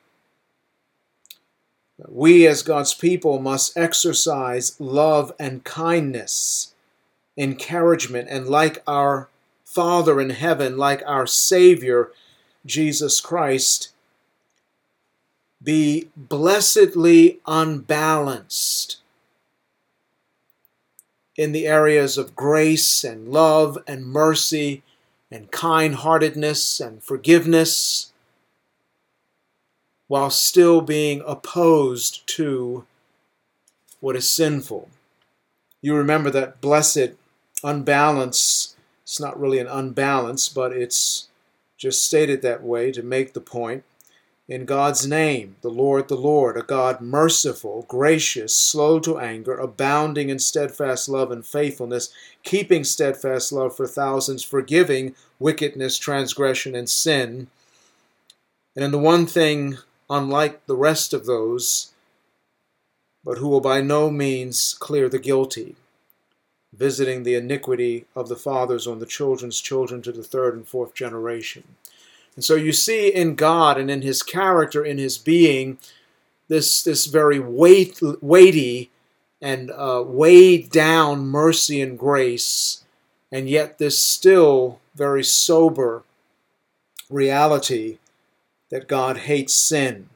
We, 2.08 2.46
as 2.46 2.62
God's 2.62 2.94
people, 2.94 3.38
must 3.38 3.76
exercise 3.76 4.80
love 4.80 5.32
and 5.38 5.62
kindness, 5.64 6.74
encouragement, 7.36 8.28
and 8.30 8.48
like 8.48 8.82
our 8.86 9.28
Father 9.64 10.20
in 10.20 10.30
heaven, 10.30 10.78
like 10.78 11.02
our 11.06 11.26
Savior, 11.26 12.10
Jesus 12.64 13.20
Christ, 13.20 13.90
be 15.62 16.08
blessedly 16.16 17.38
unbalanced 17.46 18.96
in 21.40 21.52
the 21.52 21.66
areas 21.66 22.18
of 22.18 22.36
grace 22.36 23.02
and 23.02 23.26
love 23.26 23.78
and 23.86 24.04
mercy 24.04 24.82
and 25.30 25.50
kind 25.50 25.94
heartedness 25.94 26.78
and 26.80 27.02
forgiveness 27.02 28.12
while 30.06 30.28
still 30.28 30.82
being 30.82 31.22
opposed 31.26 32.26
to 32.26 32.84
what 34.00 34.16
is 34.16 34.28
sinful. 34.28 34.90
You 35.80 35.94
remember 35.94 36.28
that 36.28 36.60
blessed 36.60 37.12
unbalance, 37.64 38.76
it's 39.02 39.18
not 39.18 39.40
really 39.40 39.60
an 39.60 39.66
unbalance, 39.66 40.46
but 40.46 40.72
it's 40.72 41.28
just 41.78 42.04
stated 42.04 42.42
that 42.42 42.62
way 42.62 42.92
to 42.92 43.02
make 43.02 43.32
the 43.32 43.40
point 43.40 43.82
in 44.50 44.64
God's 44.64 45.06
name, 45.06 45.54
the 45.60 45.70
Lord, 45.70 46.08
the 46.08 46.16
Lord, 46.16 46.56
a 46.56 46.62
God 46.62 47.00
merciful, 47.00 47.86
gracious, 47.86 48.54
slow 48.54 48.98
to 48.98 49.16
anger, 49.16 49.54
abounding 49.54 50.28
in 50.28 50.40
steadfast 50.40 51.08
love 51.08 51.30
and 51.30 51.46
faithfulness, 51.46 52.12
keeping 52.42 52.82
steadfast 52.82 53.52
love 53.52 53.76
for 53.76 53.86
thousands, 53.86 54.42
forgiving 54.42 55.14
wickedness, 55.38 55.96
transgression, 55.98 56.74
and 56.74 56.90
sin. 56.90 57.46
And 58.74 58.84
in 58.84 58.90
the 58.90 58.98
one 58.98 59.24
thing, 59.24 59.78
unlike 60.10 60.66
the 60.66 60.76
rest 60.76 61.14
of 61.14 61.26
those, 61.26 61.92
but 63.22 63.38
who 63.38 63.46
will 63.46 63.60
by 63.60 63.80
no 63.80 64.10
means 64.10 64.74
clear 64.80 65.08
the 65.08 65.20
guilty, 65.20 65.76
visiting 66.72 67.22
the 67.22 67.36
iniquity 67.36 68.06
of 68.16 68.28
the 68.28 68.34
fathers 68.34 68.88
on 68.88 68.98
the 68.98 69.06
children's 69.06 69.60
children 69.60 70.02
to 70.02 70.10
the 70.10 70.24
third 70.24 70.54
and 70.54 70.66
fourth 70.66 70.92
generation. 70.92 71.76
And 72.36 72.44
so 72.44 72.54
you 72.54 72.72
see 72.72 73.08
in 73.08 73.34
God 73.34 73.78
and 73.78 73.90
in 73.90 74.02
his 74.02 74.22
character, 74.22 74.84
in 74.84 74.98
his 74.98 75.18
being, 75.18 75.78
this, 76.48 76.82
this 76.82 77.06
very 77.06 77.38
weight, 77.38 78.00
weighty 78.20 78.90
and 79.40 79.70
uh, 79.70 80.02
weighed 80.06 80.70
down 80.70 81.26
mercy 81.26 81.80
and 81.80 81.98
grace, 81.98 82.84
and 83.32 83.48
yet 83.48 83.78
this 83.78 84.00
still 84.00 84.80
very 84.94 85.24
sober 85.24 86.02
reality 87.08 87.98
that 88.70 88.88
God 88.88 89.18
hates 89.18 89.54
sin 89.54 90.08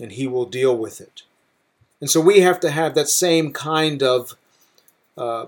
and 0.00 0.12
he 0.12 0.26
will 0.26 0.46
deal 0.46 0.76
with 0.76 1.00
it. 1.00 1.22
And 2.00 2.10
so 2.10 2.20
we 2.20 2.40
have 2.40 2.60
to 2.60 2.70
have 2.70 2.94
that 2.94 3.08
same 3.08 3.52
kind 3.52 4.02
of 4.02 4.36
uh, 5.16 5.46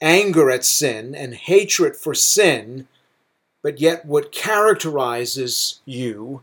anger 0.00 0.50
at 0.50 0.64
sin 0.64 1.14
and 1.14 1.34
hatred 1.34 1.96
for 1.96 2.14
sin 2.14 2.88
but 3.62 3.80
yet 3.80 4.04
what 4.04 4.32
characterizes 4.32 5.80
you 5.84 6.42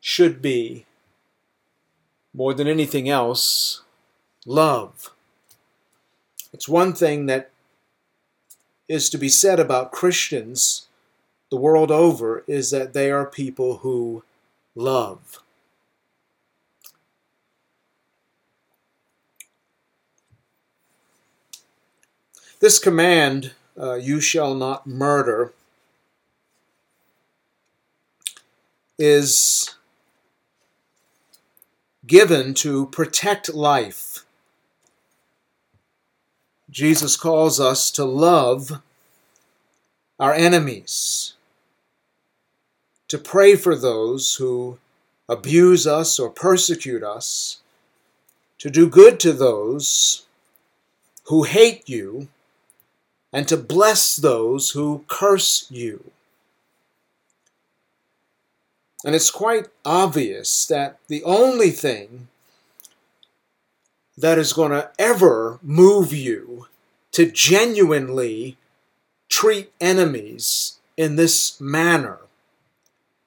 should 0.00 0.42
be, 0.42 0.86
more 2.34 2.54
than 2.54 2.66
anything 2.66 3.08
else, 3.08 3.82
love. 4.46 5.10
It's 6.52 6.68
one 6.68 6.92
thing 6.92 7.26
that 7.26 7.50
is 8.88 9.08
to 9.10 9.18
be 9.18 9.28
said 9.28 9.60
about 9.60 9.92
Christians 9.92 10.88
the 11.52 11.56
world 11.58 11.90
over 11.90 12.44
is 12.46 12.70
that 12.70 12.94
they 12.94 13.10
are 13.10 13.26
people 13.26 13.78
who 13.78 14.24
love. 14.74 15.42
This 22.60 22.78
command, 22.78 23.52
uh, 23.78 23.96
you 23.96 24.18
shall 24.18 24.54
not 24.54 24.86
murder, 24.86 25.52
is 29.04 29.74
given 32.06 32.54
to 32.54 32.86
protect 32.86 33.52
life. 33.52 34.24
Jesus 36.70 37.16
calls 37.16 37.58
us 37.58 37.90
to 37.90 38.04
love 38.04 38.80
our 40.20 40.32
enemies, 40.32 41.34
to 43.08 43.18
pray 43.18 43.56
for 43.56 43.74
those 43.74 44.36
who 44.36 44.78
abuse 45.28 45.84
us 45.84 46.20
or 46.20 46.30
persecute 46.30 47.02
us, 47.02 47.60
to 48.58 48.70
do 48.70 48.88
good 48.88 49.18
to 49.18 49.32
those 49.32 50.26
who 51.24 51.42
hate 51.42 51.88
you, 51.88 52.28
and 53.32 53.48
to 53.48 53.56
bless 53.56 54.14
those 54.14 54.70
who 54.70 55.04
curse 55.08 55.66
you. 55.72 56.12
And 59.04 59.14
it's 59.14 59.30
quite 59.30 59.66
obvious 59.84 60.66
that 60.66 60.98
the 61.08 61.24
only 61.24 61.70
thing 61.70 62.28
that 64.16 64.38
is 64.38 64.52
going 64.52 64.70
to 64.70 64.90
ever 64.98 65.58
move 65.62 66.12
you 66.12 66.66
to 67.12 67.30
genuinely 67.30 68.56
treat 69.28 69.72
enemies 69.80 70.78
in 70.96 71.16
this 71.16 71.60
manner 71.60 72.18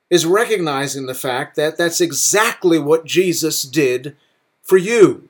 is 0.09 0.25
recognizing 0.25 1.07
the 1.07 1.15
fact 1.15 1.55
that 1.55 1.77
that's 1.77 1.99
exactly 1.99 2.79
what 2.79 3.05
Jesus 3.05 3.63
did 3.63 4.15
for 4.61 4.77
you. 4.77 5.29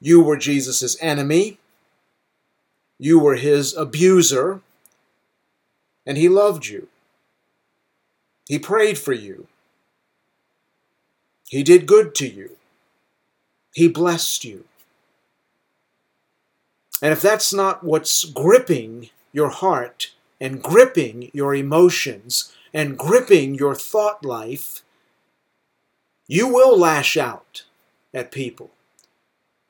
You 0.00 0.22
were 0.22 0.36
Jesus' 0.36 0.96
enemy, 1.00 1.58
you 2.98 3.18
were 3.18 3.34
his 3.34 3.74
abuser, 3.74 4.60
and 6.06 6.16
he 6.16 6.28
loved 6.28 6.66
you. 6.66 6.88
He 8.46 8.58
prayed 8.58 8.98
for 8.98 9.12
you. 9.12 9.48
He 11.48 11.62
did 11.62 11.86
good 11.86 12.14
to 12.16 12.28
you. 12.28 12.56
He 13.72 13.88
blessed 13.88 14.44
you. 14.44 14.64
And 17.02 17.12
if 17.12 17.20
that's 17.20 17.52
not 17.52 17.84
what's 17.84 18.24
gripping 18.24 19.10
your 19.32 19.50
heart 19.50 20.12
and 20.40 20.62
gripping 20.62 21.30
your 21.32 21.54
emotions 21.54 22.52
and 22.72 22.98
gripping 22.98 23.54
your 23.54 23.74
thought 23.74 24.24
life, 24.24 24.82
you 26.26 26.48
will 26.48 26.76
lash 26.76 27.16
out 27.16 27.64
at 28.14 28.32
people. 28.32 28.70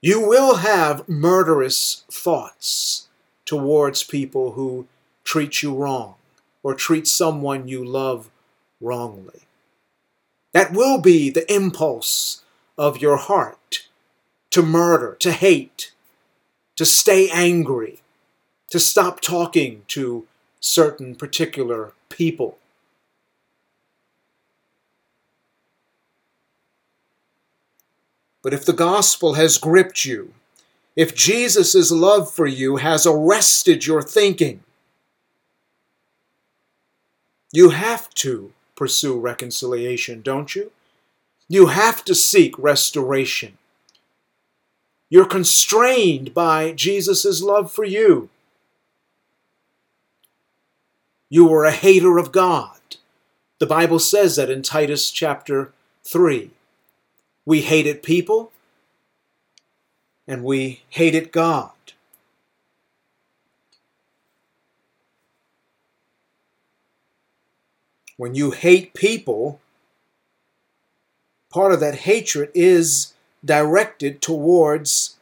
You 0.01 0.27
will 0.27 0.57
have 0.57 1.09
murderous 1.09 2.05
thoughts 2.11 3.09
towards 3.45 4.05
people 4.05 4.53
who 4.53 4.87
treat 5.25 5.63
you 5.63 5.75
wrong 5.75 6.15
or 6.63 6.75
treat 6.75 7.09
someone 7.09 7.69
you 7.69 7.85
love 7.85 8.31
wrongly. 8.81 9.41
That 10.53 10.73
will 10.73 10.99
be 11.01 11.31
the 11.31 11.51
impulse 11.53 12.43
of 12.79 13.01
your 13.01 13.17
heart 13.17 13.87
to 14.51 14.63
murder, 14.63 15.17
to 15.21 15.33
hate, 15.33 15.93
to 16.77 16.85
stay 16.85 17.29
angry, 17.31 18.01
to 18.71 18.79
stop 18.79 19.21
talking 19.21 19.83
to 19.89 20.27
certain 20.61 21.15
particular 21.15 21.93
people. 22.09 22.59
But 28.43 28.55
if 28.55 28.65
the 28.65 28.73
gospel 28.73 29.35
has 29.35 29.59
gripped 29.59 30.05
you, 30.05 30.33
if 30.95 31.15
Jesus' 31.15 31.91
love 31.91 32.33
for 32.33 32.47
you 32.47 32.77
has 32.77 33.07
arrested 33.07 33.87
your 33.87 34.01
thinking, 34.01 34.63
you 37.53 37.71
have 37.71 38.09
to 38.15 38.53
pursue 38.77 39.19
reconciliation, 39.19 40.23
don't 40.23 40.55
you? 40.55 40.71
You 41.49 41.67
have 41.67 42.05
to 42.05 42.15
seek 42.15 42.59
restoration. 42.59 43.59
You're 45.09 45.27
constrained 45.27 46.35
by 46.35 46.73
Jesus' 46.73 47.41
love 47.41 47.73
for 47.73 47.85
you. 47.85 48.29
You 51.29 51.47
were 51.47 51.65
a 51.65 51.73
hater 51.73 52.19
of 52.19 52.33
God. 52.33 52.77
The 53.59 53.67
Bible 53.67 53.99
says 53.99 54.37
that 54.37 54.51
in 54.51 54.63
Titus 54.63 55.11
chapter 55.11 55.73
3. 56.05 56.51
We 57.45 57.63
hated 57.63 58.03
people 58.03 58.53
and 60.27 60.43
we 60.43 60.83
hated 60.91 61.33
God. 61.33 61.71
When 68.17 68.35
you 68.35 68.51
hate 68.53 68.95
people, 68.95 69.61
part 71.51 71.73
of 71.73 71.81
that 71.81 71.95
hatred 71.95 72.51
is 72.55 73.13
directed 73.45 74.23
towards 74.23 75.17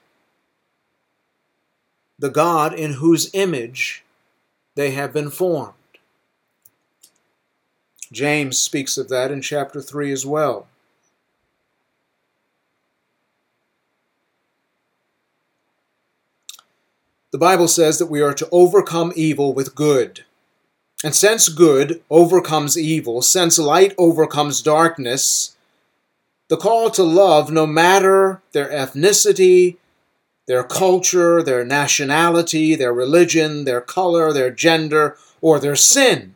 the 2.19 2.31
God 2.31 2.73
in 2.73 2.95
whose 2.95 3.31
image 3.35 4.05
they 4.77 4.93
have 4.93 5.13
been 5.13 5.31
formed. 5.31 5.75
James 8.13 8.59
speaks 8.59 8.97
of 8.97 9.09
that 9.09 9.31
in 9.31 9.43
chapter 9.43 9.83
3 9.83 10.13
as 10.13 10.25
well. 10.25 10.69
The 17.33 17.39
Bible 17.39 17.67
says 17.67 17.99
that 17.99 18.07
we 18.07 18.23
are 18.23 18.35
to 18.35 18.49
overcome 18.53 19.13
evil 19.17 19.53
with 19.53 19.75
good. 19.75 20.25
And 21.05 21.14
since 21.14 21.51
good 21.51 22.01
overcomes 22.09 22.79
evil, 22.79 23.21
since 23.21 23.59
light 23.59 23.95
overcomes 23.99 24.62
darkness, 24.62 25.55
the 26.49 26.57
call 26.57 26.88
to 26.93 27.03
love, 27.03 27.53
no 27.53 27.67
matter 27.67 28.40
their 28.53 28.71
ethnicity, 28.71 29.77
their 30.47 30.64
culture, 30.64 31.43
their 31.43 31.62
nationality, 31.62 32.75
their 32.75 32.95
religion, 32.95 33.67
their 33.67 33.83
color, 33.83 34.33
their 34.33 34.51
gender, 34.51 35.19
or 35.43 35.61
their 35.61 35.77
sin. 35.77 36.35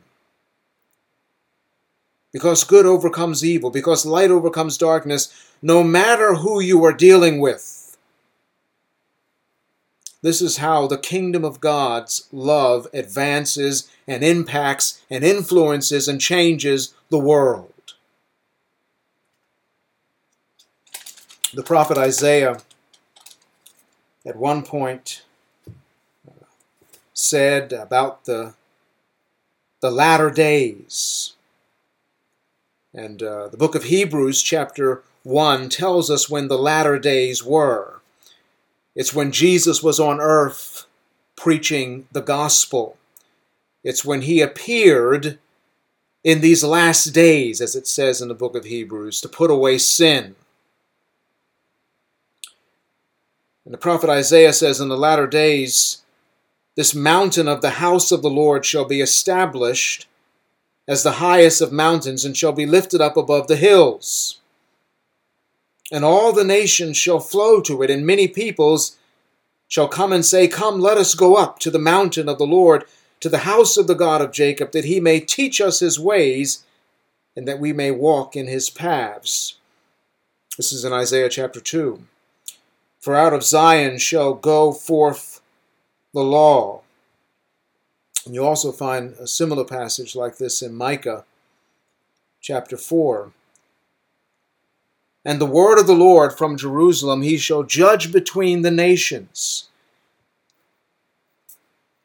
Because 2.31 2.63
good 2.63 2.85
overcomes 2.85 3.43
evil, 3.43 3.71
because 3.71 4.05
light 4.05 4.31
overcomes 4.31 4.77
darkness, 4.77 5.33
no 5.63 5.83
matter 5.83 6.35
who 6.35 6.61
you 6.61 6.85
are 6.85 6.93
dealing 6.93 7.41
with. 7.41 7.78
This 10.21 10.43
is 10.43 10.57
how 10.57 10.87
the 10.87 10.99
kingdom 10.99 11.45
of 11.45 11.61
God's 11.61 12.29
love 12.33 12.89
advances 12.93 13.89
and 14.07 14.25
impacts 14.25 15.01
and 15.09 15.23
influences 15.23 16.09
and 16.09 16.21
changes 16.21 16.95
the 17.09 17.19
world. 17.19 17.73
The 21.55 21.63
prophet 21.63 21.97
Isaiah 21.97 22.61
at 24.27 24.37
one 24.37 24.63
point 24.63 25.23
said 27.15 27.73
about 27.73 28.25
the, 28.25 28.55
the 29.81 29.91
latter 29.91 30.31
days. 30.31 31.35
And 32.93 33.23
uh, 33.23 33.49
the 33.49 33.57
book 33.57 33.75
of 33.75 33.85
Hebrews, 33.85 34.43
chapter 34.43 35.03
1, 35.23 35.69
tells 35.69 36.11
us 36.11 36.29
when 36.29 36.49
the 36.49 36.59
latter 36.59 36.99
days 36.99 37.45
were. 37.45 37.98
It's 38.99 39.15
when 39.15 39.31
Jesus 39.31 39.81
was 39.81 40.01
on 40.01 40.21
earth 40.21 40.87
preaching 41.37 42.09
the 42.11 42.21
gospel. 42.21 42.97
It's 43.85 44.05
when 44.05 44.23
he 44.23 44.41
appeared 44.41 45.39
in 46.25 46.41
these 46.41 46.65
last 46.65 47.05
days, 47.15 47.61
as 47.61 47.77
it 47.77 47.87
says 47.87 48.21
in 48.21 48.27
the 48.27 48.35
book 48.35 48.57
of 48.57 48.65
Hebrews, 48.65 49.21
to 49.21 49.29
put 49.29 49.53
away 49.53 49.79
sin. 49.79 50.35
And 53.65 53.73
the 53.73 53.79
prophet 53.79 54.11
Isaiah 54.11 54.53
says, 54.53 54.81
In 54.81 54.89
the 54.89 54.97
latter 54.97 55.29
days, 55.29 56.03
this 56.75 56.93
mountain 56.93 57.47
of 57.47 57.61
the 57.61 57.79
house 57.79 58.11
of 58.11 58.23
the 58.23 58.29
Lord 58.29 58.67
shall 58.67 58.85
be 58.85 59.01
established 59.01 60.09
as 60.89 61.05
the 61.05 61.13
highest 61.13 61.61
of 61.61 61.71
mountains, 61.71 62.25
and 62.25 62.37
shall 62.37 62.53
be 62.53 62.67
lifted 62.67 63.01
up 63.01 63.17
above 63.17 63.47
the 63.47 63.57
hills 63.57 64.41
and 65.91 66.05
all 66.05 66.33
the 66.33 66.45
nations 66.45 66.97
shall 66.97 67.21
flow 67.21 67.61
to 67.63 67.83
it, 67.83 67.91
and 67.91 68.07
many 68.07 68.29
peoples 68.29 68.99
shall 69.69 69.89
come 69.89 70.13
and 70.13 70.25
say, 70.25 70.49
Come, 70.49 70.81
let 70.81 70.99
us 70.99 71.15
go 71.15 71.37
up 71.37 71.59
to 71.61 71.71
the 71.71 71.79
mountain 71.79 72.29
of 72.29 72.39
the 72.39 72.47
Lord, 72.47 72.85
to 73.21 73.29
the 73.29 73.39
house 73.39 73.77
of 73.77 73.87
the 73.87 73.95
God 73.95 74.21
of 74.21 74.33
Jacob, 74.33 74.73
that 74.73 74.85
he 74.85 75.01
may 75.01 75.21
teach 75.21 75.61
us 75.61 75.81
his 75.81 75.99
ways, 75.99 76.65
and 77.37 77.47
that 77.47 77.61
we 77.61 77.73
may 77.73 77.91
walk 77.91 78.37
in 78.37 78.47
his 78.47 78.71
paths. 78.71 79.57
This 80.57 80.73
is 80.73 80.85
in 80.85 80.93
Isaiah 80.93 81.29
chapter 81.29 81.61
2. 81.61 82.03
For 83.01 83.15
out 83.15 83.33
of 83.33 83.45
Zion 83.45 83.99
shall 83.99 84.35
go 84.35 84.73
forth 84.73 85.41
the 86.13 86.23
law. 86.23 86.83
And 88.27 88.35
you 88.35 88.45
also 88.45 88.73
find 88.73 89.15
a 89.21 89.27
similar 89.27 89.65
passage 89.65 90.17
like 90.17 90.39
this 90.39 90.61
in 90.61 90.75
Micah 90.75 91.25
chapter 92.41 92.77
4. 92.77 93.33
And 95.25 95.41
the 95.41 95.47
word 95.47 95.79
of 95.79 95.87
the 95.87 95.95
Lord 95.95 96.37
from 96.37 96.57
Jerusalem, 96.57 97.23
he 97.23 97.37
shall 97.37 97.63
judge 97.63 98.13
between 98.13 98.63
the 98.63 98.71
nations. 98.71 99.69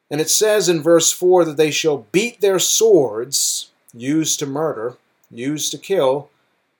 And 0.09 0.19
it 0.19 0.29
says 0.29 0.69
in 0.69 0.81
verse 0.81 1.11
4 1.11 1.45
that 1.45 1.57
they 1.57 1.71
shall 1.71 2.05
beat 2.11 2.41
their 2.41 2.59
swords, 2.59 3.71
used 3.93 4.39
to 4.39 4.45
murder, 4.45 4.97
used 5.31 5.71
to 5.71 5.77
kill, 5.77 6.29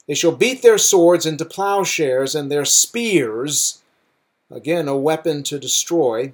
they 0.08 0.14
shall 0.14 0.34
beat 0.34 0.62
their 0.62 0.78
swords 0.78 1.26
into 1.26 1.46
plowshares 1.46 2.36
and 2.36 2.52
their 2.52 2.66
spears, 2.66 3.82
again, 4.52 4.88
a 4.88 4.98
weapon 4.98 5.44
to 5.44 5.58
destroy, 5.58 6.34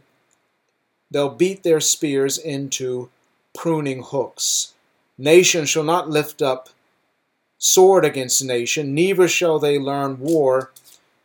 they'll 1.12 1.30
beat 1.30 1.64
their 1.64 1.80
spears 1.80 2.38
into 2.38 3.10
pruning 3.54 4.04
hooks. 4.04 4.74
Nation 5.18 5.66
shall 5.66 5.84
not 5.84 6.10
lift 6.10 6.42
up 6.42 6.70
sword 7.60 8.06
against 8.06 8.44
nation, 8.44 8.96
neither 8.96 9.28
shall 9.28 9.60
they 9.60 9.78
learn 9.78 10.20
war 10.20 10.72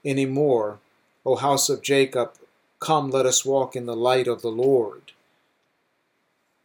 any 0.04 0.26
more. 0.26 0.80
O 1.24 1.36
house 1.36 1.70
of 1.70 1.80
Jacob, 1.80 2.32
come, 2.80 3.10
let 3.10 3.24
us 3.24 3.46
walk 3.46 3.74
in 3.74 3.86
the 3.86 3.96
light 3.96 4.28
of 4.28 4.42
the 4.42 4.50
Lord. 4.50 5.12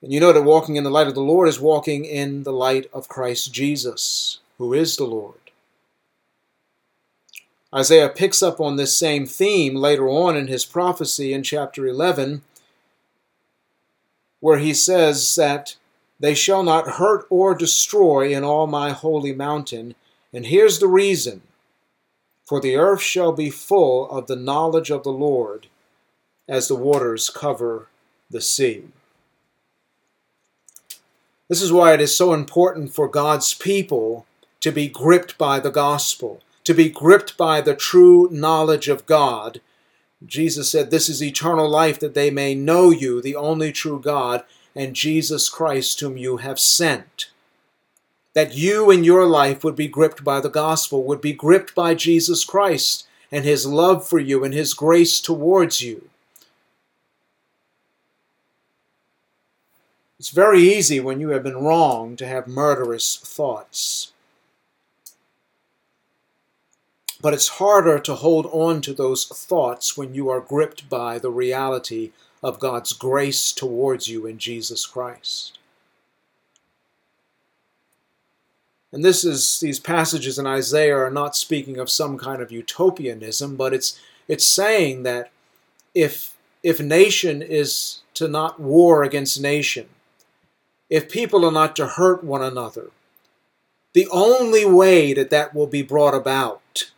And 0.02 0.12
you 0.12 0.20
know 0.20 0.34
that 0.34 0.42
walking 0.42 0.76
in 0.76 0.84
the 0.84 0.90
light 0.90 1.08
of 1.08 1.16
the 1.16 1.22
Lord 1.22 1.48
is 1.48 1.60
walking 1.60 2.04
in 2.04 2.44
the 2.44 2.52
light 2.52 2.90
of 2.92 3.08
Christ 3.08 3.54
Jesus, 3.54 4.40
who 4.58 4.74
is 4.74 4.98
the 4.98 5.06
Lord. 5.06 5.36
Isaiah 7.74 8.10
picks 8.10 8.42
up 8.42 8.60
on 8.60 8.78
this 8.78 8.98
same 8.98 9.28
theme 9.28 9.76
later 9.76 10.10
on 10.10 10.36
in 10.36 10.48
his 10.48 10.66
prophecy 10.66 11.34
in 11.34 11.44
chapter 11.44 11.86
11, 11.86 12.42
where 14.40 14.58
he 14.58 14.74
says 14.74 15.36
that 15.36 15.76
they 16.20 16.36
shall 16.36 16.64
not 16.64 16.96
hurt 16.98 17.26
or 17.30 17.56
destroy 17.56 18.34
in 18.34 18.44
all 18.44 18.68
my 18.68 18.92
holy 18.92 19.34
mountain. 19.34 19.96
And 20.34 20.46
here's 20.46 20.80
the 20.80 20.88
reason 20.88 21.42
For 22.46 22.60
the 22.60 22.76
earth 22.76 23.02
shall 23.02 23.32
be 23.32 23.50
full 23.50 24.10
of 24.10 24.28
the 24.28 24.36
knowledge 24.36 24.90
of 24.90 25.04
the 25.04 25.12
Lord 25.12 25.68
as 26.48 26.68
the 26.68 26.76
waters 26.76 27.30
cover 27.30 27.88
the 28.30 28.42
sea. 28.42 28.86
This 31.48 31.62
is 31.62 31.72
why 31.72 31.94
it 31.94 32.02
is 32.02 32.16
so 32.16 32.34
important 32.34 32.94
for 32.94 33.08
God's 33.08 33.54
people 33.54 34.26
to 34.62 34.72
be 34.72 34.88
gripped 34.88 35.38
by 35.38 35.60
the 35.60 35.72
gospel, 35.72 36.42
to 36.64 36.74
be 36.74 36.90
gripped 36.90 37.38
by 37.38 37.62
the 37.62 37.76
true 37.76 38.30
knowledge 38.32 38.88
of 38.88 39.06
God. 39.06 39.62
Jesus 40.26 40.70
said, 40.70 40.92
This 40.92 41.08
is 41.08 41.24
eternal 41.24 41.70
life, 41.70 42.00
that 42.00 42.14
they 42.14 42.30
may 42.30 42.54
know 42.54 42.92
you, 42.92 43.22
the 43.22 43.36
only 43.36 43.72
true 43.72 44.00
God, 44.00 44.44
and 44.76 44.96
Jesus 44.96 45.50
Christ, 45.50 46.00
whom 46.00 46.18
you 46.18 46.38
have 46.38 46.60
sent. 46.60 47.30
That 48.34 48.56
you 48.56 48.92
in 48.92 49.04
your 49.04 49.26
life 49.26 49.64
would 49.64 49.76
be 49.76 49.88
gripped 49.88 50.24
by 50.24 50.40
the 50.40 50.50
gospel, 50.50 51.04
would 51.04 51.22
be 51.22 51.34
gripped 51.34 51.76
by 51.76 51.96
Jesus 51.96 52.46
Christ 52.46 53.08
and 53.32 53.46
his 53.46 53.66
love 53.66 54.08
for 54.08 54.20
you 54.20 54.44
and 54.44 54.54
his 54.54 54.74
grace 54.74 55.20
towards 55.20 55.82
you. 55.82 56.10
It's 60.20 60.30
very 60.32 60.62
easy 60.62 61.00
when 61.00 61.22
you 61.22 61.30
have 61.30 61.44
been 61.44 61.58
wrong 61.58 62.18
to 62.18 62.28
have 62.28 62.48
murderous 62.48 63.16
thoughts. 63.16 64.12
But 67.22 67.34
it's 67.34 67.48
harder 67.48 68.00
to 68.00 68.16
hold 68.16 68.46
on 68.48 68.82
to 68.82 68.94
those 68.94 69.26
thoughts 69.26 69.98
when 69.98 70.14
you 70.14 70.30
are 70.30 70.42
gripped 70.42 70.90
by 70.90 71.20
the 71.20 71.32
reality 71.32 72.12
of 72.42 72.60
God's 72.60 72.94
grace 72.94 73.52
towards 73.52 74.08
you 74.08 74.26
in 74.26 74.38
Jesus 74.38 74.86
Christ. 74.86 75.58
And 78.92 79.06
this 79.06 79.24
is 79.24 79.60
these 79.60 79.80
passages 79.80 80.40
in 80.40 80.48
Isaiah 80.48 80.98
are 80.98 81.12
not 81.12 81.36
speaking 81.36 81.78
of 81.78 81.90
some 81.90 82.18
kind 82.18 82.42
of 82.42 82.52
utopianism, 82.52 83.56
but 83.56 83.74
it's 83.74 84.00
it's 84.28 84.48
saying 84.48 85.04
that 85.04 85.30
if 85.94 86.36
if 86.64 86.80
nation 86.80 87.42
is 87.42 88.00
to 88.16 88.28
not 88.28 88.60
war 88.60 89.04
against 89.04 89.40
nation, 89.42 89.88
if 90.90 91.10
people 91.10 91.46
are 91.46 91.52
not 91.52 91.76
to 91.76 91.88
hurt 91.88 92.24
one 92.24 92.42
another, 92.42 92.90
the 93.94 94.08
only 94.12 94.66
way 94.66 95.14
that 95.14 95.30
that 95.30 95.54
will 95.54 95.68
be 95.68 95.82
brought 95.82 96.16
about 96.16 96.92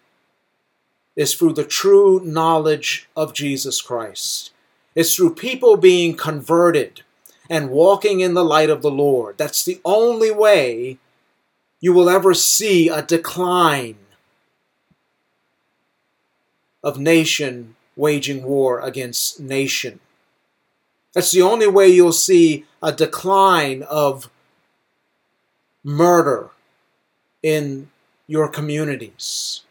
is 1.15 1.33
through 1.33 1.53
the 1.53 1.65
true 1.65 2.21
knowledge 2.23 3.09
of 3.15 3.33
Jesus 3.33 3.81
Christ. 3.81 4.50
It's 4.95 5.15
through 5.15 5.35
people 5.35 5.77
being 5.77 6.15
converted 6.15 7.01
and 7.49 7.69
walking 7.69 8.19
in 8.19 8.33
the 8.33 8.45
light 8.45 8.69
of 8.69 8.81
the 8.81 8.91
Lord. 8.91 9.37
That's 9.37 9.63
the 9.63 9.79
only 9.83 10.31
way 10.31 10.97
you 11.79 11.93
will 11.93 12.09
ever 12.09 12.33
see 12.33 12.89
a 12.89 13.01
decline 13.01 13.97
of 16.83 16.99
nation 16.99 17.75
waging 17.95 18.43
war 18.43 18.79
against 18.79 19.39
nation. 19.39 19.99
That's 21.13 21.31
the 21.31 21.41
only 21.41 21.67
way 21.67 21.87
you'll 21.87 22.13
see 22.13 22.65
a 22.81 22.91
decline 22.91 23.83
of 23.83 24.29
murder 25.83 26.51
in 27.43 27.89
your 28.27 28.47
communities. 28.47 29.61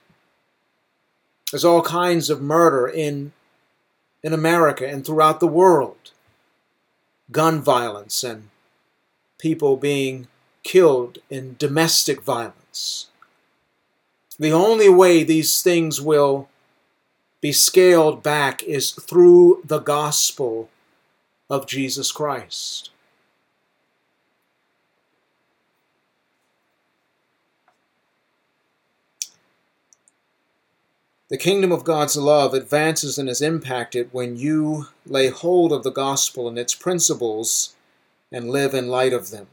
There's 1.51 1.65
all 1.65 1.83
kinds 1.83 2.31
of 2.31 2.43
murder 2.43 2.87
in, 2.87 3.33
in 4.23 4.33
America 4.33 4.87
and 4.87 5.05
throughout 5.05 5.41
the 5.41 5.47
world. 5.47 6.13
Gun 7.31 7.61
violence 7.61 8.25
and 8.25 8.51
people 9.39 9.77
being 9.77 10.27
killed 10.63 11.19
in 11.31 11.57
domestic 11.59 12.23
violence. 12.23 13.09
The 14.39 14.53
only 14.53 14.89
way 14.89 15.23
these 15.23 15.63
things 15.63 16.01
will 16.01 16.49
be 17.41 17.53
scaled 17.53 18.23
back 18.23 18.63
is 18.65 18.93
through 18.93 19.63
the 19.65 19.79
gospel 19.79 20.69
of 21.49 21.67
Jesus 21.67 22.13
Christ. 22.13 22.91
The 31.31 31.39
kingdom 31.39 31.71
of 31.71 31.85
God's 31.85 32.17
love 32.17 32.55
advances 32.55 33.17
and 33.17 33.29
is 33.29 33.41
impacted 33.41 34.09
when 34.11 34.37
you 34.37 34.89
lay 35.07 35.29
hold 35.29 35.73
of 35.73 35.85
the 35.85 35.93
gospel 35.93 36.49
and 36.49 36.59
its 36.59 36.75
principles 36.75 37.77
and 38.33 38.51
live 38.51 38.75
in 38.75 38.89
light 38.89 39.13
of 39.13 39.31
them. 39.31 39.47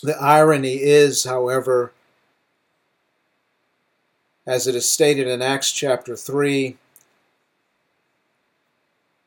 The 0.00 0.16
irony 0.16 0.80
is, 0.80 1.24
however, 1.24 1.92
as 4.46 4.68
it 4.68 4.76
is 4.76 4.88
stated 4.88 5.26
in 5.26 5.42
Acts 5.42 5.72
chapter 5.72 6.14
3, 6.14 6.76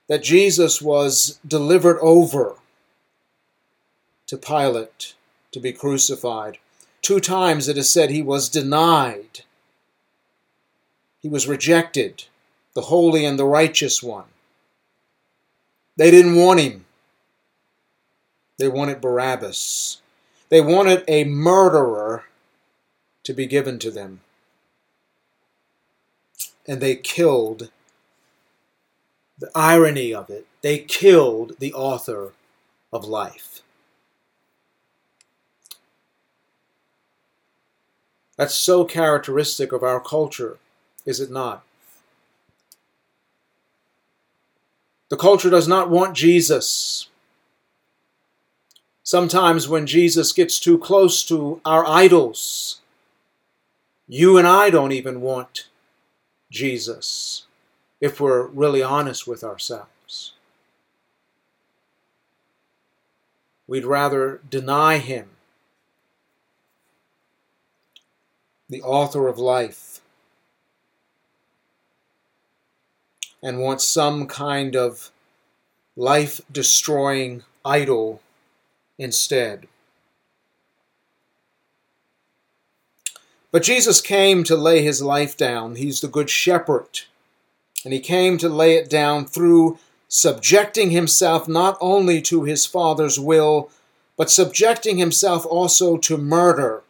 that 0.07 0.23
Jesus 0.23 0.81
was 0.81 1.39
delivered 1.45 1.99
over 1.99 2.55
to 4.27 4.37
Pilate 4.37 5.13
to 5.51 5.59
be 5.59 5.73
crucified. 5.73 6.57
Two 7.05 7.19
times 7.19 7.67
it 7.67 7.77
is 7.77 7.87
said 7.87 8.09
he 8.09 8.23
was 8.23 8.49
denied. 8.49 9.41
He 11.21 11.29
was 11.29 11.47
rejected, 11.47 12.23
the 12.73 12.89
holy 12.89 13.23
and 13.23 13.37
the 13.37 13.45
righteous 13.45 14.01
one. 14.01 14.25
They 15.97 16.09
didn't 16.09 16.35
want 16.35 16.61
him. 16.61 16.85
They 18.57 18.67
wanted 18.67 19.01
Barabbas. 19.01 20.01
They 20.49 20.61
wanted 20.61 21.03
a 21.07 21.25
murderer 21.25 22.23
to 23.21 23.33
be 23.33 23.45
given 23.45 23.77
to 23.77 23.91
them. 23.91 24.21
And 26.67 26.81
they 26.81 26.95
killed 26.95 27.69
the 29.37 29.51
irony 29.53 30.11
of 30.11 30.31
it, 30.31 30.47
they 30.63 30.79
killed 30.79 31.57
the 31.59 31.71
author 31.71 32.33
of 32.91 33.05
life. 33.05 33.61
That's 38.37 38.55
so 38.55 38.83
characteristic 38.83 39.71
of 39.71 39.83
our 39.83 39.99
culture, 39.99 40.57
is 41.05 41.19
it 41.19 41.31
not? 41.31 41.63
The 45.09 45.17
culture 45.17 45.49
does 45.49 45.67
not 45.67 45.89
want 45.89 46.15
Jesus. 46.15 47.07
Sometimes 49.03 49.69
when 49.69 49.85
Jesus 49.85 50.33
gets 50.33 50.59
too 50.59 50.77
close 50.77 51.23
to 51.25 51.61
our 51.63 51.87
idols, 51.87 52.81
you 54.07 54.37
and 54.37 54.47
I 54.47 54.69
don't 54.69 54.91
even 54.91 55.21
want 55.21 55.67
Jesus 56.51 57.43
if 58.01 58.19
we're 58.19 58.47
really 58.47 58.83
honest 58.83 59.27
with 59.27 59.43
ourselves. 59.43 60.33
We'd 63.67 63.85
rather 63.85 64.41
deny 64.49 64.97
him, 64.97 65.29
the 68.69 68.81
author 68.81 69.27
of 69.27 69.37
life, 69.37 70.01
and 73.41 73.59
want 73.59 73.81
some 73.81 74.27
kind 74.27 74.75
of 74.75 75.11
life 75.95 76.41
destroying 76.51 77.43
idol 77.63 78.21
instead. 78.97 79.67
But 83.51 83.63
Jesus 83.63 84.01
came 84.01 84.43
to 84.43 84.55
lay 84.55 84.81
his 84.81 85.01
life 85.01 85.37
down. 85.37 85.75
He's 85.75 86.01
the 86.01 86.07
good 86.07 86.29
shepherd 86.29 87.03
and 87.85 87.93
he 87.93 87.99
came 87.99 88.37
to 88.39 88.49
lay 88.49 88.75
it 88.75 88.89
down 88.89 89.25
through 89.25 89.77
subjecting 90.09 90.89
himself 90.89 91.47
not 91.47 91.77
only 91.79 92.21
to 92.23 92.43
his 92.43 92.65
Father's 92.65 93.19
will, 93.19 93.69
but 94.17 94.31
subjecting 94.31 94.97
himself 94.97 95.45
also 95.45 95.95
to 95.97 96.17
murder 96.17 96.81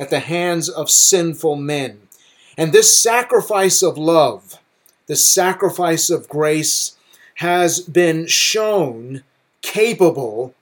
at 0.00 0.10
the 0.10 0.20
hands 0.20 0.68
of 0.68 0.90
sinful 0.90 1.56
men. 1.56 2.08
And 2.56 2.72
this 2.72 2.96
sacrifice 2.96 3.82
of 3.82 3.98
love, 3.98 4.58
this 5.06 5.28
sacrifice 5.28 6.08
of 6.08 6.28
grace, 6.28 6.96
has 7.36 7.80
been 7.80 8.26
shown 8.26 9.22
capable 9.62 10.54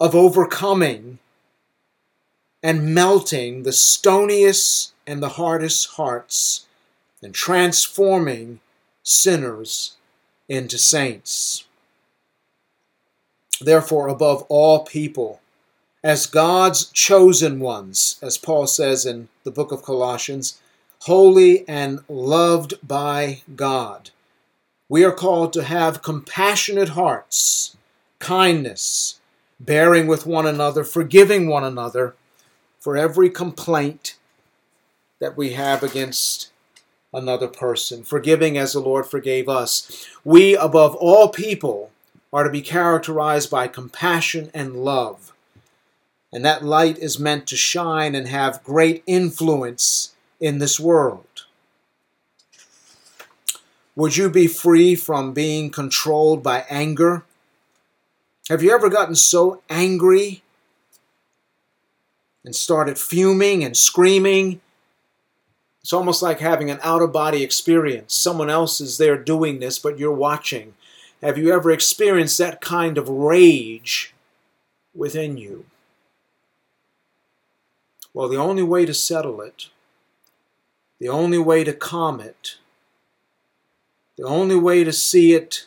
of 0.00 0.14
overcoming 0.14 1.18
and 2.62 2.94
melting 2.94 3.64
the 3.64 3.72
stoniest 3.72 4.92
and 5.06 5.22
the 5.22 5.30
hardest 5.30 5.90
hearts 5.90 6.66
and 7.22 7.34
transforming 7.34 8.60
sinners 9.02 9.96
into 10.48 10.78
saints. 10.78 11.64
Therefore, 13.60 14.08
above 14.08 14.44
all 14.48 14.84
people, 14.84 15.40
as 16.02 16.26
God's 16.26 16.86
chosen 16.92 17.58
ones, 17.60 18.18
as 18.22 18.38
Paul 18.38 18.66
says 18.66 19.04
in 19.04 19.28
the 19.44 19.50
book 19.50 19.72
of 19.72 19.82
Colossians, 19.82 20.60
holy 21.00 21.68
and 21.68 22.00
loved 22.08 22.74
by 22.86 23.42
God, 23.56 24.10
we 24.88 25.04
are 25.04 25.12
called 25.12 25.52
to 25.52 25.64
have 25.64 26.02
compassionate 26.02 26.90
hearts, 26.90 27.76
kindness, 28.20 29.20
bearing 29.60 30.06
with 30.06 30.24
one 30.24 30.46
another, 30.46 30.84
forgiving 30.84 31.48
one 31.48 31.64
another 31.64 32.14
for 32.78 32.96
every 32.96 33.28
complaint 33.28 34.16
that 35.20 35.36
we 35.36 35.54
have 35.54 35.82
against 35.82 36.50
another 37.12 37.48
person, 37.48 38.04
forgiving 38.04 38.56
as 38.56 38.72
the 38.72 38.80
Lord 38.80 39.06
forgave 39.06 39.48
us. 39.48 40.06
We, 40.24 40.56
above 40.56 40.94
all 40.94 41.28
people, 41.28 41.90
are 42.32 42.44
to 42.44 42.50
be 42.50 42.62
characterized 42.62 43.50
by 43.50 43.66
compassion 43.66 44.50
and 44.54 44.84
love. 44.84 45.32
And 46.32 46.44
that 46.44 46.64
light 46.64 46.98
is 46.98 47.18
meant 47.18 47.46
to 47.48 47.56
shine 47.56 48.14
and 48.14 48.28
have 48.28 48.62
great 48.62 49.02
influence 49.06 50.14
in 50.40 50.58
this 50.58 50.78
world. 50.78 51.46
Would 53.96 54.16
you 54.16 54.30
be 54.30 54.46
free 54.46 54.94
from 54.94 55.32
being 55.32 55.70
controlled 55.70 56.42
by 56.42 56.64
anger? 56.68 57.24
Have 58.48 58.62
you 58.62 58.72
ever 58.72 58.88
gotten 58.88 59.16
so 59.16 59.62
angry 59.68 60.42
and 62.44 62.54
started 62.54 62.98
fuming 62.98 63.64
and 63.64 63.76
screaming? 63.76 64.60
It's 65.82 65.92
almost 65.92 66.22
like 66.22 66.40
having 66.40 66.70
an 66.70 66.78
out 66.82 67.02
of 67.02 67.12
body 67.12 67.42
experience. 67.42 68.14
Someone 68.14 68.50
else 68.50 68.80
is 68.80 68.98
there 68.98 69.16
doing 69.16 69.58
this, 69.58 69.78
but 69.78 69.98
you're 69.98 70.12
watching. 70.12 70.74
Have 71.22 71.36
you 71.36 71.52
ever 71.52 71.70
experienced 71.70 72.38
that 72.38 72.60
kind 72.60 72.98
of 72.98 73.08
rage 73.08 74.14
within 74.94 75.36
you? 75.36 75.64
Well, 78.14 78.28
the 78.28 78.36
only 78.36 78.62
way 78.62 78.86
to 78.86 78.94
settle 78.94 79.40
it, 79.40 79.68
the 80.98 81.08
only 81.08 81.38
way 81.38 81.64
to 81.64 81.72
calm 81.72 82.20
it, 82.20 82.56
the 84.16 84.24
only 84.24 84.56
way 84.56 84.82
to 84.82 84.92
see 84.92 85.34
it 85.34 85.66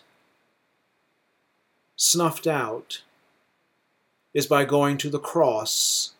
snuffed 1.96 2.48
out 2.48 3.04
is 4.34 4.48
by 4.48 4.66
going 4.66 4.98
to 4.98 5.10
the 5.10 5.20
cross 5.20 6.14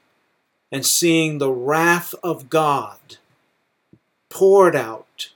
and 0.72 0.86
seeing 0.86 1.38
the 1.38 1.52
wrath 1.52 2.14
of 2.24 2.50
God 2.50 3.18
poured 4.30 4.76
out 4.76 5.32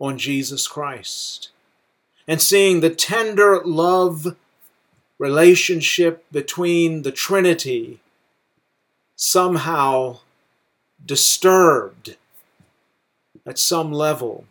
on 0.00 0.16
Jesus 0.16 0.66
Christ 0.66 1.50
and 2.26 2.40
seeing 2.40 2.80
the 2.80 2.90
tender 2.90 3.60
love 3.64 4.36
relationship 5.18 6.24
between 6.32 7.02
the 7.02 7.12
Trinity 7.12 8.00
somehow 9.22 10.18
disturbed 11.04 12.16
at 13.44 13.58
some 13.58 13.92
level 13.92 14.46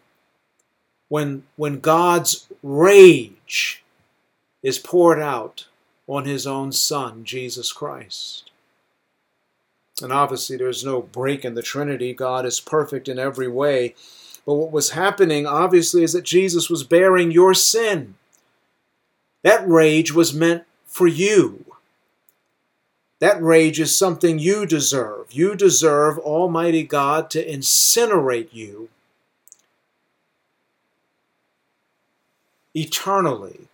when, 1.07 1.41
when 1.55 1.79
God's 1.79 2.47
rage 2.61 3.83
is 4.61 4.77
poured 4.77 5.19
out 5.19 5.65
on 6.05 6.25
his 6.25 6.45
own 6.45 6.71
Son, 6.71 7.23
Jesus 7.23 7.73
Christ. 7.73 8.51
And 10.03 10.13
obviously, 10.13 10.55
there's 10.55 10.85
no 10.85 11.01
break 11.01 11.43
in 11.43 11.55
the 11.55 11.63
Trinity. 11.63 12.13
God 12.13 12.45
is 12.45 12.59
perfect 12.59 13.07
in 13.07 13.17
every 13.17 13.47
way. 13.47 13.95
But 14.45 14.53
what 14.53 14.71
was 14.71 14.91
happening, 14.91 15.47
obviously, 15.47 16.03
is 16.03 16.13
that 16.13 16.23
Jesus 16.23 16.69
was 16.69 16.83
bearing 16.83 17.31
your 17.31 17.55
sin. 17.55 18.13
That 19.41 19.67
rage 19.67 20.13
was 20.13 20.31
meant 20.31 20.65
for 20.85 21.07
you. 21.07 21.65
That 23.19 23.41
rage 23.41 23.79
is 23.79 23.97
something 23.97 24.39
you 24.39 24.65
deserve. 24.65 25.27
You 25.31 25.55
deserve 25.55 26.17
Almighty 26.19 26.83
God 26.83 27.29
to 27.31 27.45
incinerate 27.45 28.49
you 28.53 28.89
eternally 32.73 33.69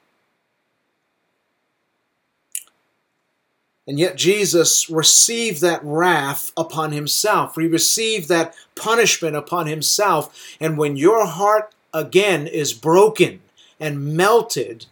And 3.88 4.00
yet 4.00 4.18
Jesus 4.18 4.90
received 4.90 5.62
that 5.62 5.84
wrath 5.84 6.52
upon 6.58 6.92
himself. 6.92 7.56
He 7.56 7.68
received 7.68 8.30
that 8.30 8.56
punishment 8.76 9.36
upon 9.36 9.68
himself. 9.68 10.56
And 10.60 10.78
when 10.78 10.96
your 10.96 11.28
heart 11.28 11.74
again 11.94 12.48
is 12.48 12.74
broken 12.74 13.42
and 13.80 14.16
melted 14.16 14.88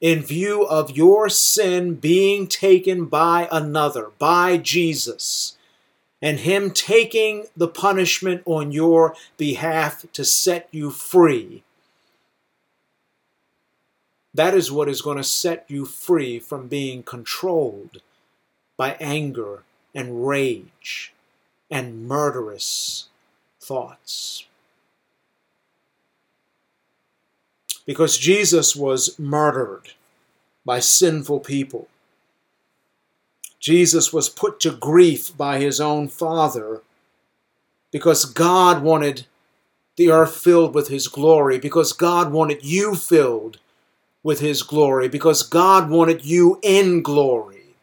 in 0.00 0.22
view 0.22 0.62
of 0.62 0.96
your 0.96 1.28
sin 1.28 1.94
being 1.94 2.46
taken 2.46 3.06
by 3.06 3.48
another, 3.50 4.10
by 4.18 4.56
Jesus, 4.56 5.56
and 6.20 6.40
him 6.40 6.70
taking 6.70 7.46
the 7.56 7.68
punishment 7.68 8.42
on 8.44 8.72
your 8.72 9.14
behalf 9.36 10.04
to 10.12 10.24
set 10.24 10.68
you 10.70 10.90
free, 10.90 11.62
that 14.34 14.54
is 14.54 14.70
what 14.70 14.88
is 14.88 15.00
going 15.00 15.16
to 15.16 15.24
set 15.24 15.64
you 15.68 15.86
free 15.86 16.38
from 16.38 16.68
being 16.68 17.02
controlled 17.02 18.02
by 18.76 18.96
anger 19.00 19.62
and 19.94 20.26
rage 20.26 21.14
and 21.70 22.06
murderous 22.06 23.08
thoughts. 23.60 24.44
Because 27.86 28.18
Jesus 28.18 28.76
was 28.76 29.18
murdered 29.18 29.92
by 30.64 30.80
sinful 30.80 31.40
people. 31.40 31.88
Jesus 33.60 34.12
was 34.12 34.28
put 34.28 34.60
to 34.60 34.72
grief 34.72 35.34
by 35.36 35.58
his 35.58 35.80
own 35.80 36.08
Father 36.08 36.82
because 37.92 38.24
God 38.24 38.82
wanted 38.82 39.26
the 39.96 40.10
earth 40.10 40.36
filled 40.36 40.74
with 40.74 40.88
his 40.88 41.08
glory, 41.08 41.58
because 41.58 41.92
God 41.92 42.30
wanted 42.30 42.62
you 42.62 42.94
filled 42.94 43.58
with 44.22 44.40
his 44.40 44.62
glory, 44.62 45.08
because 45.08 45.42
God 45.42 45.88
wanted 45.88 46.24
you 46.24 46.58
in 46.62 47.00
glory. 47.00 47.76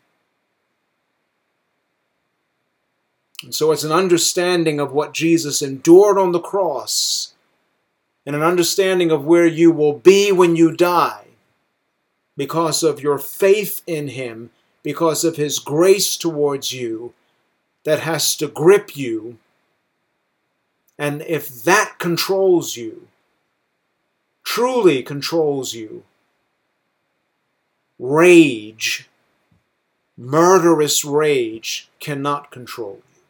And 3.43 3.55
so 3.55 3.71
it's 3.71 3.83
an 3.83 3.91
understanding 3.91 4.79
of 4.79 4.93
what 4.93 5.13
Jesus 5.13 5.61
endured 5.61 6.17
on 6.17 6.31
the 6.31 6.39
cross 6.39 7.32
and 8.25 8.35
an 8.35 8.41
understanding 8.41 9.11
of 9.11 9.25
where 9.25 9.45
you 9.45 9.71
will 9.71 9.93
be 9.93 10.31
when 10.31 10.55
you 10.55 10.75
die 10.75 11.25
because 12.37 12.83
of 12.83 13.01
your 13.01 13.17
faith 13.17 13.81
in 13.85 14.09
Him, 14.09 14.49
because 14.81 15.23
of 15.23 15.35
His 15.35 15.59
grace 15.59 16.17
towards 16.17 16.71
you 16.71 17.13
that 17.83 17.99
has 17.99 18.35
to 18.37 18.47
grip 18.47 18.95
you. 18.95 19.37
And 20.97 21.21
if 21.23 21.63
that 21.63 21.95
controls 21.99 22.77
you, 22.77 23.07
truly 24.43 25.03
controls 25.03 25.73
you, 25.73 26.03
rage, 27.99 29.09
murderous 30.17 31.03
rage, 31.03 31.89
cannot 31.99 32.51
control 32.51 33.01
you. 33.15 33.21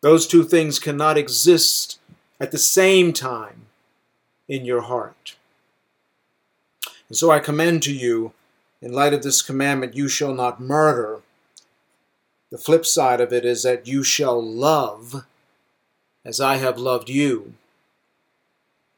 Those 0.00 0.26
two 0.26 0.44
things 0.44 0.78
cannot 0.78 1.18
exist 1.18 1.98
at 2.38 2.50
the 2.50 2.58
same 2.58 3.12
time 3.12 3.66
in 4.48 4.64
your 4.64 4.82
heart. 4.82 5.36
And 7.08 7.16
so 7.16 7.30
I 7.30 7.38
commend 7.38 7.82
to 7.84 7.92
you, 7.92 8.32
in 8.82 8.92
light 8.92 9.14
of 9.14 9.22
this 9.22 9.42
commandment, 9.42 9.94
you 9.94 10.08
shall 10.08 10.34
not 10.34 10.60
murder. 10.60 11.20
The 12.50 12.58
flip 12.58 12.84
side 12.84 13.20
of 13.20 13.32
it 13.32 13.44
is 13.44 13.62
that 13.62 13.86
you 13.86 14.02
shall 14.02 14.42
love 14.42 15.24
as 16.24 16.40
I 16.40 16.56
have 16.56 16.78
loved 16.78 17.08
you. 17.08 17.54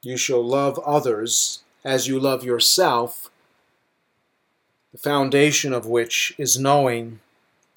You 0.03 0.17
shall 0.17 0.43
love 0.43 0.79
others 0.81 1.63
as 1.85 2.07
you 2.07 2.19
love 2.19 2.45
yourself, 2.45 3.31
the 4.93 4.99
foundation 4.99 5.73
of 5.73 5.87
which 5.87 6.35
is 6.39 6.59
knowing 6.59 7.21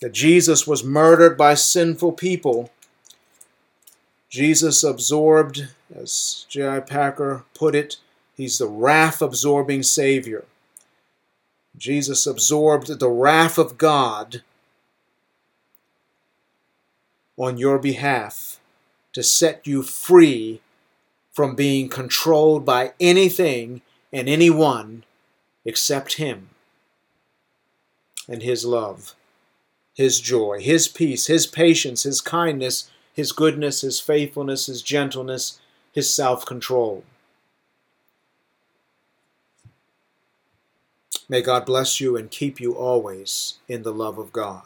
that 0.01 0.13
Jesus 0.13 0.65
was 0.65 0.83
murdered 0.83 1.37
by 1.37 1.53
sinful 1.53 2.13
people 2.13 2.71
Jesus 4.31 4.81
absorbed, 4.81 5.67
as 5.93 6.45
J.I. 6.47 6.79
Packer 6.79 7.43
put 7.53 7.75
it, 7.75 7.97
he's 8.33 8.57
the 8.57 8.65
wrath 8.65 9.21
absorbing 9.21 9.83
Savior. 9.83 10.45
Jesus 11.77 12.25
absorbed 12.25 12.99
the 12.99 13.09
wrath 13.09 13.57
of 13.57 13.77
God 13.77 14.41
on 17.37 17.57
your 17.57 17.77
behalf 17.77 18.61
to 19.11 19.21
set 19.21 19.67
you 19.67 19.83
free 19.83 20.61
from 21.33 21.53
being 21.53 21.89
controlled 21.89 22.63
by 22.63 22.93
anything 23.01 23.81
and 24.13 24.29
anyone 24.29 25.03
except 25.65 26.13
Him 26.13 26.49
and 28.29 28.41
His 28.41 28.63
love, 28.63 29.13
His 29.93 30.21
joy, 30.21 30.61
His 30.61 30.87
peace, 30.87 31.27
His 31.27 31.47
patience, 31.47 32.03
His 32.03 32.21
kindness, 32.21 32.89
his 33.13 33.31
goodness, 33.31 33.81
his 33.81 33.99
faithfulness, 33.99 34.67
his 34.67 34.81
gentleness, 34.81 35.59
his 35.91 36.13
self 36.13 36.45
control. 36.45 37.03
May 41.29 41.41
God 41.41 41.65
bless 41.65 42.01
you 42.01 42.17
and 42.17 42.29
keep 42.29 42.59
you 42.59 42.73
always 42.73 43.59
in 43.67 43.83
the 43.83 43.93
love 43.93 44.17
of 44.17 44.31
God. 44.33 44.63